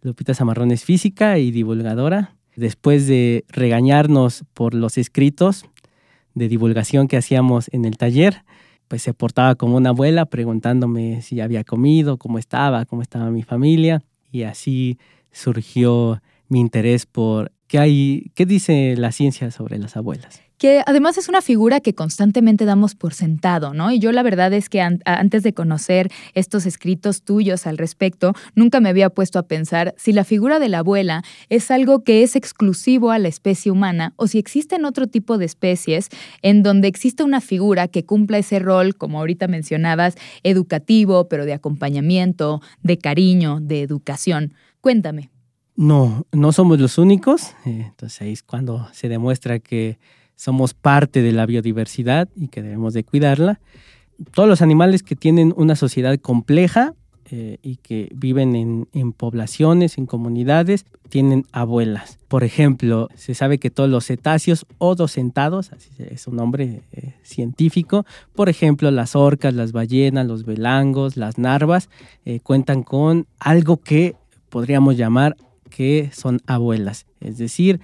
Lupita 0.00 0.32
Zamarrón 0.32 0.70
es 0.70 0.84
física 0.84 1.36
y 1.36 1.50
divulgadora. 1.50 2.34
Después 2.56 3.06
de 3.06 3.44
regañarnos 3.48 4.46
por 4.54 4.72
los 4.72 4.96
escritos, 4.96 5.66
de 6.34 6.48
divulgación 6.48 7.08
que 7.08 7.16
hacíamos 7.16 7.68
en 7.72 7.84
el 7.84 7.96
taller, 7.96 8.44
pues 8.88 9.02
se 9.02 9.14
portaba 9.14 9.54
como 9.54 9.76
una 9.76 9.90
abuela 9.90 10.26
preguntándome 10.26 11.22
si 11.22 11.40
había 11.40 11.64
comido, 11.64 12.18
cómo 12.18 12.38
estaba, 12.38 12.84
cómo 12.84 13.02
estaba 13.02 13.30
mi 13.30 13.42
familia 13.42 14.02
y 14.30 14.42
así 14.42 14.98
surgió 15.30 16.20
mi 16.48 16.60
interés 16.60 17.06
por 17.06 17.52
qué 17.66 17.78
hay, 17.78 18.30
qué 18.34 18.46
dice 18.46 18.94
la 18.96 19.12
ciencia 19.12 19.50
sobre 19.50 19.78
las 19.78 19.96
abuelas 19.96 20.42
que 20.62 20.80
además 20.86 21.18
es 21.18 21.28
una 21.28 21.42
figura 21.42 21.80
que 21.80 21.92
constantemente 21.92 22.64
damos 22.64 22.94
por 22.94 23.14
sentado, 23.14 23.74
¿no? 23.74 23.90
Y 23.90 23.98
yo 23.98 24.12
la 24.12 24.22
verdad 24.22 24.52
es 24.52 24.68
que 24.68 24.80
antes 24.80 25.42
de 25.42 25.52
conocer 25.52 26.08
estos 26.34 26.66
escritos 26.66 27.24
tuyos 27.24 27.66
al 27.66 27.78
respecto, 27.78 28.32
nunca 28.54 28.78
me 28.78 28.88
había 28.88 29.10
puesto 29.10 29.40
a 29.40 29.42
pensar 29.42 29.92
si 29.98 30.12
la 30.12 30.22
figura 30.22 30.60
de 30.60 30.68
la 30.68 30.78
abuela 30.78 31.24
es 31.48 31.72
algo 31.72 32.04
que 32.04 32.22
es 32.22 32.36
exclusivo 32.36 33.10
a 33.10 33.18
la 33.18 33.26
especie 33.26 33.72
humana 33.72 34.12
o 34.14 34.28
si 34.28 34.38
existen 34.38 34.84
otro 34.84 35.08
tipo 35.08 35.36
de 35.36 35.46
especies 35.46 36.10
en 36.42 36.62
donde 36.62 36.86
existe 36.86 37.24
una 37.24 37.40
figura 37.40 37.88
que 37.88 38.04
cumpla 38.04 38.38
ese 38.38 38.60
rol, 38.60 38.94
como 38.94 39.18
ahorita 39.18 39.48
mencionabas, 39.48 40.14
educativo, 40.44 41.26
pero 41.26 41.44
de 41.44 41.54
acompañamiento, 41.54 42.62
de 42.84 42.98
cariño, 42.98 43.58
de 43.60 43.82
educación. 43.82 44.54
Cuéntame. 44.80 45.28
No, 45.74 46.24
no 46.30 46.52
somos 46.52 46.78
los 46.78 46.98
únicos. 46.98 47.48
Eh, 47.64 47.86
entonces 47.88 48.20
ahí 48.20 48.32
es 48.32 48.44
cuando 48.44 48.88
se 48.92 49.08
demuestra 49.08 49.58
que 49.58 49.98
somos 50.42 50.74
parte 50.74 51.22
de 51.22 51.30
la 51.30 51.46
biodiversidad 51.46 52.28
y 52.34 52.48
que 52.48 52.62
debemos 52.62 52.94
de 52.94 53.04
cuidarla. 53.04 53.60
Todos 54.34 54.48
los 54.48 54.60
animales 54.60 55.04
que 55.04 55.14
tienen 55.14 55.54
una 55.56 55.76
sociedad 55.76 56.18
compleja 56.18 56.94
eh, 57.30 57.58
y 57.62 57.76
que 57.76 58.08
viven 58.12 58.88
en, 58.92 59.12
poblaciones, 59.12 59.98
en 59.98 60.06
comunidades, 60.06 60.84
tienen 61.08 61.46
abuelas. 61.52 62.18
Por 62.26 62.42
ejemplo, 62.42 63.08
se 63.14 63.34
sabe 63.34 63.58
que 63.58 63.70
todos 63.70 63.88
los 63.88 64.04
cetáceos 64.06 64.66
odosentados, 64.78 65.72
así 65.72 65.90
es 65.98 66.26
un 66.26 66.34
nombre 66.34 66.82
eh, 66.90 67.14
científico, 67.22 68.04
por 68.34 68.48
ejemplo, 68.48 68.90
las 68.90 69.14
orcas, 69.14 69.54
las 69.54 69.70
ballenas, 69.70 70.26
los 70.26 70.44
belangos, 70.44 71.16
las 71.16 71.38
narvas, 71.38 71.88
eh, 72.24 72.40
cuentan 72.40 72.82
con 72.82 73.28
algo 73.38 73.76
que 73.76 74.16
podríamos 74.48 74.96
llamar 74.96 75.36
que 75.70 76.10
son 76.12 76.40
abuelas, 76.48 77.06
es 77.20 77.38
decir, 77.38 77.80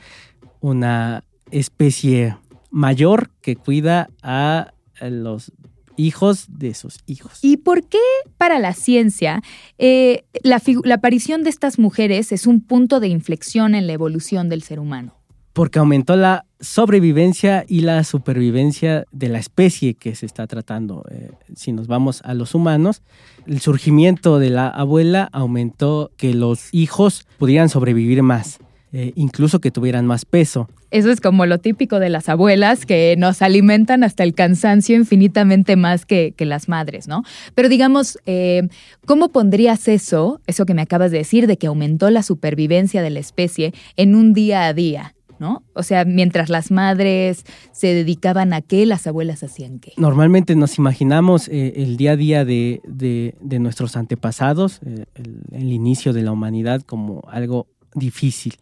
una 0.61 1.23
especie 1.51 2.37
mayor 2.71 3.31
que 3.41 3.57
cuida 3.57 4.11
a 4.23 4.73
los 5.01 5.53
hijos 5.99 6.47
de 6.49 6.73
sus 6.75 7.01
hijos. 7.07 7.39
¿Y 7.43 7.59
por 7.59 7.85
qué 7.85 7.99
para 8.39 8.59
la 8.59 8.73
ciencia 8.73 9.43
eh, 9.79 10.25
la, 10.43 10.63
aparición 10.95 11.43
de 11.43 11.51
estas 11.51 11.79
mujeres 11.79 12.33
es 12.33 12.47
un 12.47 12.61
punto 12.61 13.01
de 13.01 13.09
inflexión 13.09 13.75
en 13.75 13.87
la 13.87 13.93
evolución 13.93 14.49
del 14.49 14.63
ser 14.63 14.81
humano? 14.81 15.15
Porque 15.53 15.81
aumentó 15.81 16.15
la 16.17 16.47
sobrevivencia 16.61 17.65
y 17.67 17.81
la 17.81 18.05
supervivencia 18.05 19.05
de 19.11 19.29
la 19.29 19.41
especie 19.41 19.95
que 19.95 20.15
se 20.15 20.25
está 20.25 20.47
tratando. 20.47 21.05
Eh, 21.11 21.33
si 21.57 21.73
nos 21.73 21.89
vamos 21.89 22.21
a 22.25 22.33
los 22.35 22.55
humanos, 22.55 23.03
el 23.47 23.61
surgimiento 23.61 24.39
de 24.39 24.51
la 24.51 24.69
abuela 24.69 25.29
aumentó 25.33 26.13
que 26.17 26.33
los 26.33 26.73
hijos 26.73 27.27
pudieran 27.39 27.69
sobrevivir 27.69 28.23
más. 28.23 28.61
Eh, 28.93 29.13
incluso 29.17 29.61
que 29.61 29.71
tuvieran 29.71 30.07
más 30.07 30.25
peso. 30.25 30.69
Eso 30.91 31.11
es 31.11 31.21
como 31.21 31.47
lo 31.47 31.59
típico 31.59 32.01
de 32.01 32.09
las 32.09 32.29
abuelas, 32.29 32.87
que 32.87 33.15
nos 33.19 33.43
alimentan 33.43 34.05
hasta 34.05 34.25
el 34.25 34.35
cansancio 34.35 34.97
infinitamente 34.97 35.77
más 35.77 36.07
que, 36.07 36.35
las 36.39 36.69
madres, 36.69 37.09
¿no? 37.09 37.25
Pero 37.55 37.69
digamos, 37.69 38.19
eh, 38.25 38.69
¿cómo 39.05 39.29
pondrías 39.29 39.87
eso, 39.89 40.41
eso 40.47 40.65
que 40.65 40.73
me 40.73 40.81
acabas 40.81 41.11
de 41.11 41.19
decir, 41.19 41.47
de 41.47 41.59
que 41.59 41.67
aumentó 41.67 42.09
la 42.09 42.23
supervivencia 42.23 43.03
de 43.03 43.11
la 43.11 43.19
especie 43.19 43.75
en 43.97 44.15
un 44.15 44.33
día 44.33 44.67
a 44.67 44.73
día? 44.73 45.15
¿no? 45.39 45.63
O 45.73 45.83
sea, 45.83 46.05
mientras 46.05 46.49
las 46.49 46.71
madres 46.71 47.45
se 47.73 47.89
dedicaban 47.95 48.53
a 48.53 48.61
qué, 48.61 48.87
las 48.87 49.07
abuelas 49.07 49.43
hacían 49.43 49.79
qué. 49.79 49.93
Normalmente 49.97 50.57
nos 50.57 50.79
imaginamos 50.79 51.49
eh, 51.49 51.75
el 51.77 51.97
día 51.97 52.13
a 52.13 52.17
día 52.17 52.45
de, 52.45 52.81
nuestros 53.61 53.97
antepasados, 53.97 54.81
eh, 54.85 55.05
el, 55.53 55.73
inicio 55.73 56.13
de 56.13 56.23
la 56.23 56.33
humanidad 56.33 56.83
como 56.83 57.23
algo 57.29 57.67
difícil, 57.95 58.57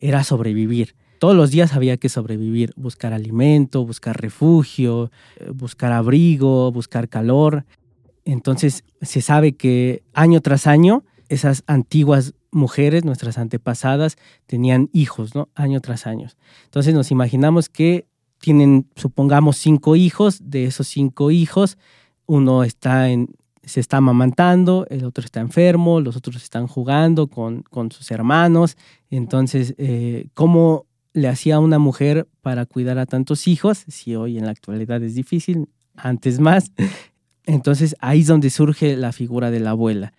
era 0.00 0.24
sobrevivir. 0.24 0.94
Todos 1.22 1.36
los 1.36 1.52
días 1.52 1.74
había 1.74 1.98
que 1.98 2.08
sobrevivir, 2.08 2.72
buscar 2.74 3.12
alimento, 3.12 3.86
buscar 3.86 4.20
refugio, 4.20 5.12
eh, 5.36 5.50
buscar 5.54 5.92
abrigo, 5.92 6.72
buscar 6.72 7.08
calor. 7.08 7.64
Entonces 8.24 8.82
se 9.00 9.20
sabe 9.20 9.52
que 9.52 10.02
año 10.14 10.40
tras 10.40 10.66
año 10.66 11.04
esas 11.28 11.62
antiguas 11.68 12.34
mujeres, 12.50 13.04
nuestras 13.04 13.38
antepasadas, 13.38 14.16
tenían 14.48 14.90
hijos, 14.92 15.36
¿no? 15.36 15.48
Año 15.54 15.80
tras 15.80 16.08
año. 16.08 16.26
Entonces 16.64 16.92
nos 16.92 17.12
imaginamos 17.12 17.68
que 17.68 18.08
tienen, 18.40 18.88
supongamos, 18.96 19.58
cinco 19.58 19.94
hijos, 19.94 20.40
de 20.42 20.64
esos 20.64 20.88
cinco 20.88 21.30
hijos, 21.30 21.78
uno 22.26 22.64
está 22.64 23.10
en, 23.10 23.28
se 23.62 23.78
está 23.78 23.98
amamantando, 23.98 24.88
el 24.90 25.04
otro 25.04 25.24
está 25.24 25.38
enfermo, 25.38 26.00
los 26.00 26.16
otros 26.16 26.42
están 26.42 26.66
jugando 26.66 27.28
con, 27.28 27.62
con 27.62 27.92
sus 27.92 28.10
hermanos. 28.10 28.76
Entonces, 29.08 29.76
eh, 29.78 30.26
¿cómo 30.34 30.86
le 31.12 31.28
hacía 31.28 31.58
una 31.58 31.78
mujer 31.78 32.28
para 32.40 32.66
cuidar 32.66 32.98
a 32.98 33.06
tantos 33.06 33.46
hijos? 33.48 33.84
Si 33.88 34.14
hoy 34.14 34.38
en 34.38 34.46
la 34.46 34.52
actualidad 34.52 35.02
es 35.02 35.14
difícil, 35.14 35.68
antes 35.94 36.40
más. 36.40 36.72
Entonces 37.44 37.96
ahí 38.00 38.20
es 38.20 38.26
donde 38.26 38.50
surge 38.50 38.96
la 38.96 39.12
figura 39.12 39.50
de 39.50 39.60
la 39.60 39.70
abuela. 39.70 40.12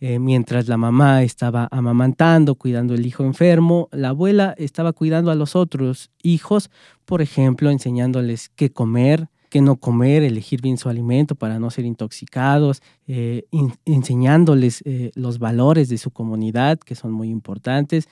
Eh, 0.00 0.20
mientras 0.20 0.68
la 0.68 0.76
mamá 0.76 1.24
estaba 1.24 1.66
amamantando, 1.72 2.54
cuidando 2.54 2.94
el 2.94 3.04
hijo 3.04 3.24
enfermo, 3.24 3.88
la 3.90 4.10
abuela 4.10 4.54
estaba 4.56 4.92
cuidando 4.92 5.32
a 5.32 5.34
los 5.34 5.56
otros 5.56 6.10
hijos, 6.22 6.70
por 7.04 7.20
ejemplo, 7.20 7.70
enseñándoles 7.70 8.48
qué 8.50 8.70
comer, 8.70 9.28
qué 9.50 9.60
no 9.60 9.76
comer, 9.76 10.22
elegir 10.22 10.62
bien 10.62 10.76
su 10.76 10.88
alimento 10.88 11.34
para 11.34 11.58
no 11.58 11.70
ser 11.70 11.84
intoxicados, 11.84 12.80
eh, 13.08 13.46
enseñándoles 13.86 14.82
eh, 14.84 15.10
los 15.14 15.40
valores 15.40 15.88
de 15.88 15.98
su 15.98 16.12
comunidad, 16.12 16.78
que 16.78 16.94
son 16.94 17.10
muy 17.10 17.28
importantes, 17.28 18.08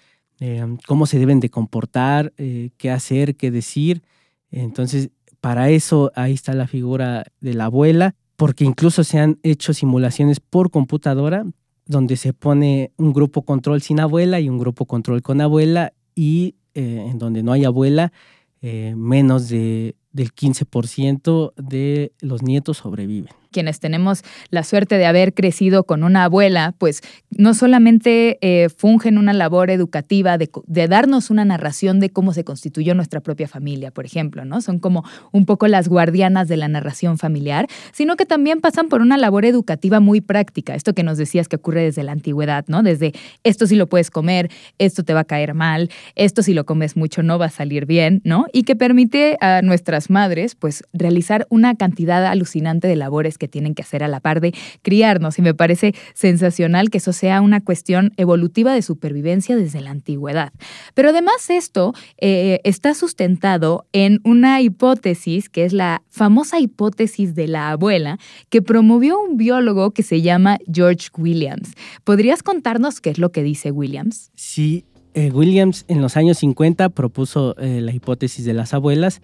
cómo 0.87 1.07
se 1.07 1.19
deben 1.19 1.41
de 1.41 1.51
comportar, 1.51 2.33
qué 2.35 2.91
hacer, 2.91 3.37
qué 3.37 3.51
decir. 3.51 4.03
Entonces, 4.51 5.11
para 5.41 5.71
eso 5.71 6.13
ahí 6.15 6.33
está 6.33 6.53
la 6.55 6.67
figura 6.67 7.25
de 7.41 7.55
la 7.55 7.67
abuela, 7.67 8.15
porque 8.37 8.65
incluso 8.65 9.05
se 9.05 9.19
han 9.19 9.39
hecho 9.43 9.73
simulaciones 9.73 10.41
por 10.41 10.71
computadora 10.71 11.47
donde 11.87 12.17
se 12.17 12.33
pone 12.33 12.93
un 12.97 13.13
grupo 13.13 13.43
control 13.43 13.81
sin 13.81 14.01
abuela 14.01 14.41
y 14.41 14.49
un 14.49 14.59
grupo 14.59 14.87
control 14.87 15.23
con 15.23 15.41
abuela 15.41 15.93
y 16.15 16.57
eh, 16.75 17.07
en 17.09 17.19
donde 17.19 17.43
no 17.43 17.53
hay 17.53 17.65
abuela, 17.65 18.13
eh, 18.61 18.95
menos 18.97 19.49
de, 19.49 19.97
del 20.13 20.35
15% 20.35 21.55
de 21.57 22.13
los 22.21 22.43
nietos 22.43 22.79
sobreviven 22.79 23.33
quienes 23.57 23.81
tenemos 23.81 24.23
la 24.51 24.65
suerte 24.65 24.99
de 24.99 25.07
haber 25.07 25.33
crecido 25.33 25.85
con 25.85 26.05
una 26.05 26.25
abuela, 26.25 26.75
pues 26.77 27.01
no 27.31 27.55
solamente 27.55 28.37
eh, 28.43 28.69
fungen 28.69 29.17
una 29.17 29.33
labor 29.33 29.71
educativa 29.71 30.37
de, 30.37 30.51
darnos 30.67 31.31
una 31.31 31.47
narración 31.47 31.99
de 31.99 32.11
cómo 32.11 32.35
se 32.35 32.45
constituyó 32.45 32.95
nuestra 32.95 33.21
propia 33.21 33.49
familia, 33.49 33.91
por 33.91 34.05
ejemplo, 34.05 34.45
¿no? 34.45 34.61
Son 34.61 34.79
como 34.79 35.05
un 35.33 35.47
poco 35.47 35.69
las 35.69 35.89
guardianas 35.89 36.49
de 36.49 36.59
la 36.59 36.69
narración 36.69 37.17
familiar, 37.17 37.67
sino 37.93 38.17
que 38.17 38.27
también 38.27 38.61
pasan 38.61 38.91
por 38.91 39.01
una 39.01 39.17
labor 39.17 39.47
educativa 39.47 40.01
muy 40.01 40.21
práctica, 40.21 40.75
esto 40.75 40.93
que 40.93 41.03
nos 41.03 41.17
decías 41.17 41.49
que 41.49 41.57
ocurre 41.57 41.83
desde 41.83 42.03
la 42.03 42.13
antigüedad, 42.13 42.67
¿no? 42.69 42.83
Desde 42.83 43.15
esto 43.43 43.67
sí 43.67 43.77
lo 43.77 43.87
puedes 43.87 44.11
comer, 44.11 44.51
esto 44.77 45.03
te 45.03 45.15
va 45.15 45.21
a 45.21 45.25
caer 45.25 45.55
mal, 45.55 45.89
esto 46.15 46.43
si 46.43 46.53
lo 46.53 46.67
comes 46.67 46.95
mucho 46.95 47.23
no 47.23 47.39
va 47.39 47.47
a 47.47 47.51
salir 47.51 47.87
bien, 47.87 48.21
¿no? 48.23 48.45
Y 48.53 48.65
que 48.65 48.77
permite 48.77 49.39
a 49.41 49.63
nuestras 49.63 50.11
madres, 50.11 50.57
pues, 50.57 50.85
realizar 50.93 51.47
una 51.49 51.75
cantidad 51.75 52.27
alucinante 52.27 52.87
de 52.87 52.97
labores 52.97 53.39
que 53.39 53.46
tienen 53.49 53.75
que 53.75 53.83
hacer 53.83 54.03
a 54.03 54.09
la 54.09 54.21
par 54.21 54.41
de 54.41 54.55
criarnos. 54.83 55.39
Y 55.39 55.43
me 55.43 55.55
parece 55.55 55.95
sensacional 56.15 56.91
que 56.91 56.99
eso 56.99 57.13
sea 57.13 57.41
una 57.41 57.61
cuestión 57.61 58.13
evolutiva 58.17 58.75
de 58.75 58.83
supervivencia 58.83 59.57
desde 59.57 59.81
la 59.81 59.91
antigüedad. 59.91 60.53
Pero 60.95 61.11
además 61.11 61.51
esto 61.51 61.95
eh, 62.19 62.61
está 62.65 62.95
sustentado 62.95 63.87
en 63.93 64.21
una 64.25 64.61
hipótesis 64.61 65.49
que 65.49 65.65
es 65.65 65.73
la 65.73 66.03
famosa 66.11 66.61
hipótesis 66.61 67.35
de 67.35 67.49
la 67.49 67.71
abuela 67.71 68.19
que 68.49 68.63
promovió 68.63 69.21
un 69.21 69.37
biólogo 69.37 69.91
que 69.91 70.03
se 70.03 70.23
llama 70.23 70.59
George 70.73 71.09
Williams. 71.17 71.73
¿Podrías 72.05 72.43
contarnos 72.43 73.01
qué 73.01 73.11
es 73.11 73.19
lo 73.19 73.33
que 73.33 73.43
dice 73.43 73.71
Williams? 73.71 74.31
Sí, 74.35 74.85
eh, 75.15 75.31
Williams 75.31 75.85
en 75.89 76.03
los 76.03 76.17
años 76.17 76.39
50 76.39 76.91
propuso 76.91 77.57
eh, 77.59 77.81
la 77.81 77.93
hipótesis 77.93 78.45
de 78.45 78.53
las 78.53 78.75
abuelas 78.75 79.23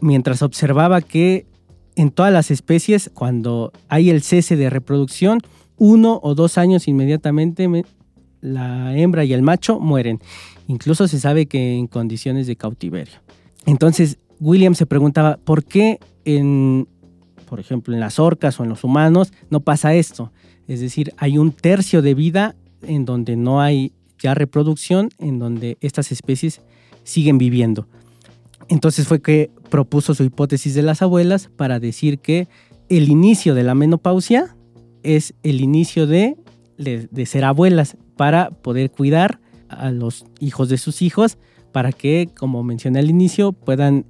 mientras 0.00 0.42
observaba 0.42 1.00
que 1.00 1.46
en 1.96 2.10
todas 2.10 2.32
las 2.32 2.50
especies, 2.50 3.10
cuando 3.12 3.72
hay 3.88 4.10
el 4.10 4.22
cese 4.22 4.56
de 4.56 4.70
reproducción, 4.70 5.40
uno 5.76 6.20
o 6.22 6.34
dos 6.34 6.58
años 6.58 6.88
inmediatamente 6.88 7.68
la 8.40 8.96
hembra 8.96 9.24
y 9.24 9.32
el 9.32 9.42
macho 9.42 9.78
mueren. 9.80 10.20
Incluso 10.68 11.08
se 11.08 11.20
sabe 11.20 11.46
que 11.46 11.74
en 11.74 11.86
condiciones 11.86 12.46
de 12.46 12.56
cautiverio. 12.56 13.14
Entonces, 13.66 14.18
William 14.40 14.74
se 14.74 14.86
preguntaba, 14.86 15.38
¿por 15.44 15.64
qué 15.64 16.00
en, 16.24 16.88
por 17.48 17.60
ejemplo, 17.60 17.94
en 17.94 18.00
las 18.00 18.18
orcas 18.18 18.58
o 18.58 18.64
en 18.64 18.70
los 18.70 18.84
humanos 18.84 19.32
no 19.50 19.60
pasa 19.60 19.94
esto? 19.94 20.32
Es 20.66 20.80
decir, 20.80 21.12
hay 21.16 21.38
un 21.38 21.52
tercio 21.52 22.02
de 22.02 22.14
vida 22.14 22.56
en 22.82 23.04
donde 23.04 23.36
no 23.36 23.60
hay 23.60 23.92
ya 24.18 24.34
reproducción, 24.34 25.10
en 25.18 25.38
donde 25.38 25.78
estas 25.80 26.12
especies 26.12 26.60
siguen 27.04 27.38
viviendo. 27.38 27.86
Entonces 28.68 29.06
fue 29.06 29.20
que 29.20 29.50
propuso 29.72 30.14
su 30.14 30.22
hipótesis 30.22 30.74
de 30.74 30.82
las 30.82 31.00
abuelas 31.00 31.48
para 31.56 31.80
decir 31.80 32.18
que 32.18 32.46
el 32.90 33.08
inicio 33.08 33.54
de 33.54 33.62
la 33.62 33.74
menopausia 33.74 34.54
es 35.02 35.32
el 35.42 35.62
inicio 35.62 36.06
de, 36.06 36.36
de, 36.76 37.24
ser 37.24 37.46
abuelas 37.46 37.96
para 38.18 38.50
poder 38.50 38.90
cuidar 38.90 39.40
a 39.70 39.90
los 39.90 40.26
hijos 40.40 40.68
de 40.68 40.76
sus 40.76 41.00
hijos 41.00 41.38
para 41.72 41.90
que, 41.90 42.28
como 42.38 42.62
mencioné 42.62 42.98
al 42.98 43.08
inicio, 43.08 43.52
puedan 43.52 44.04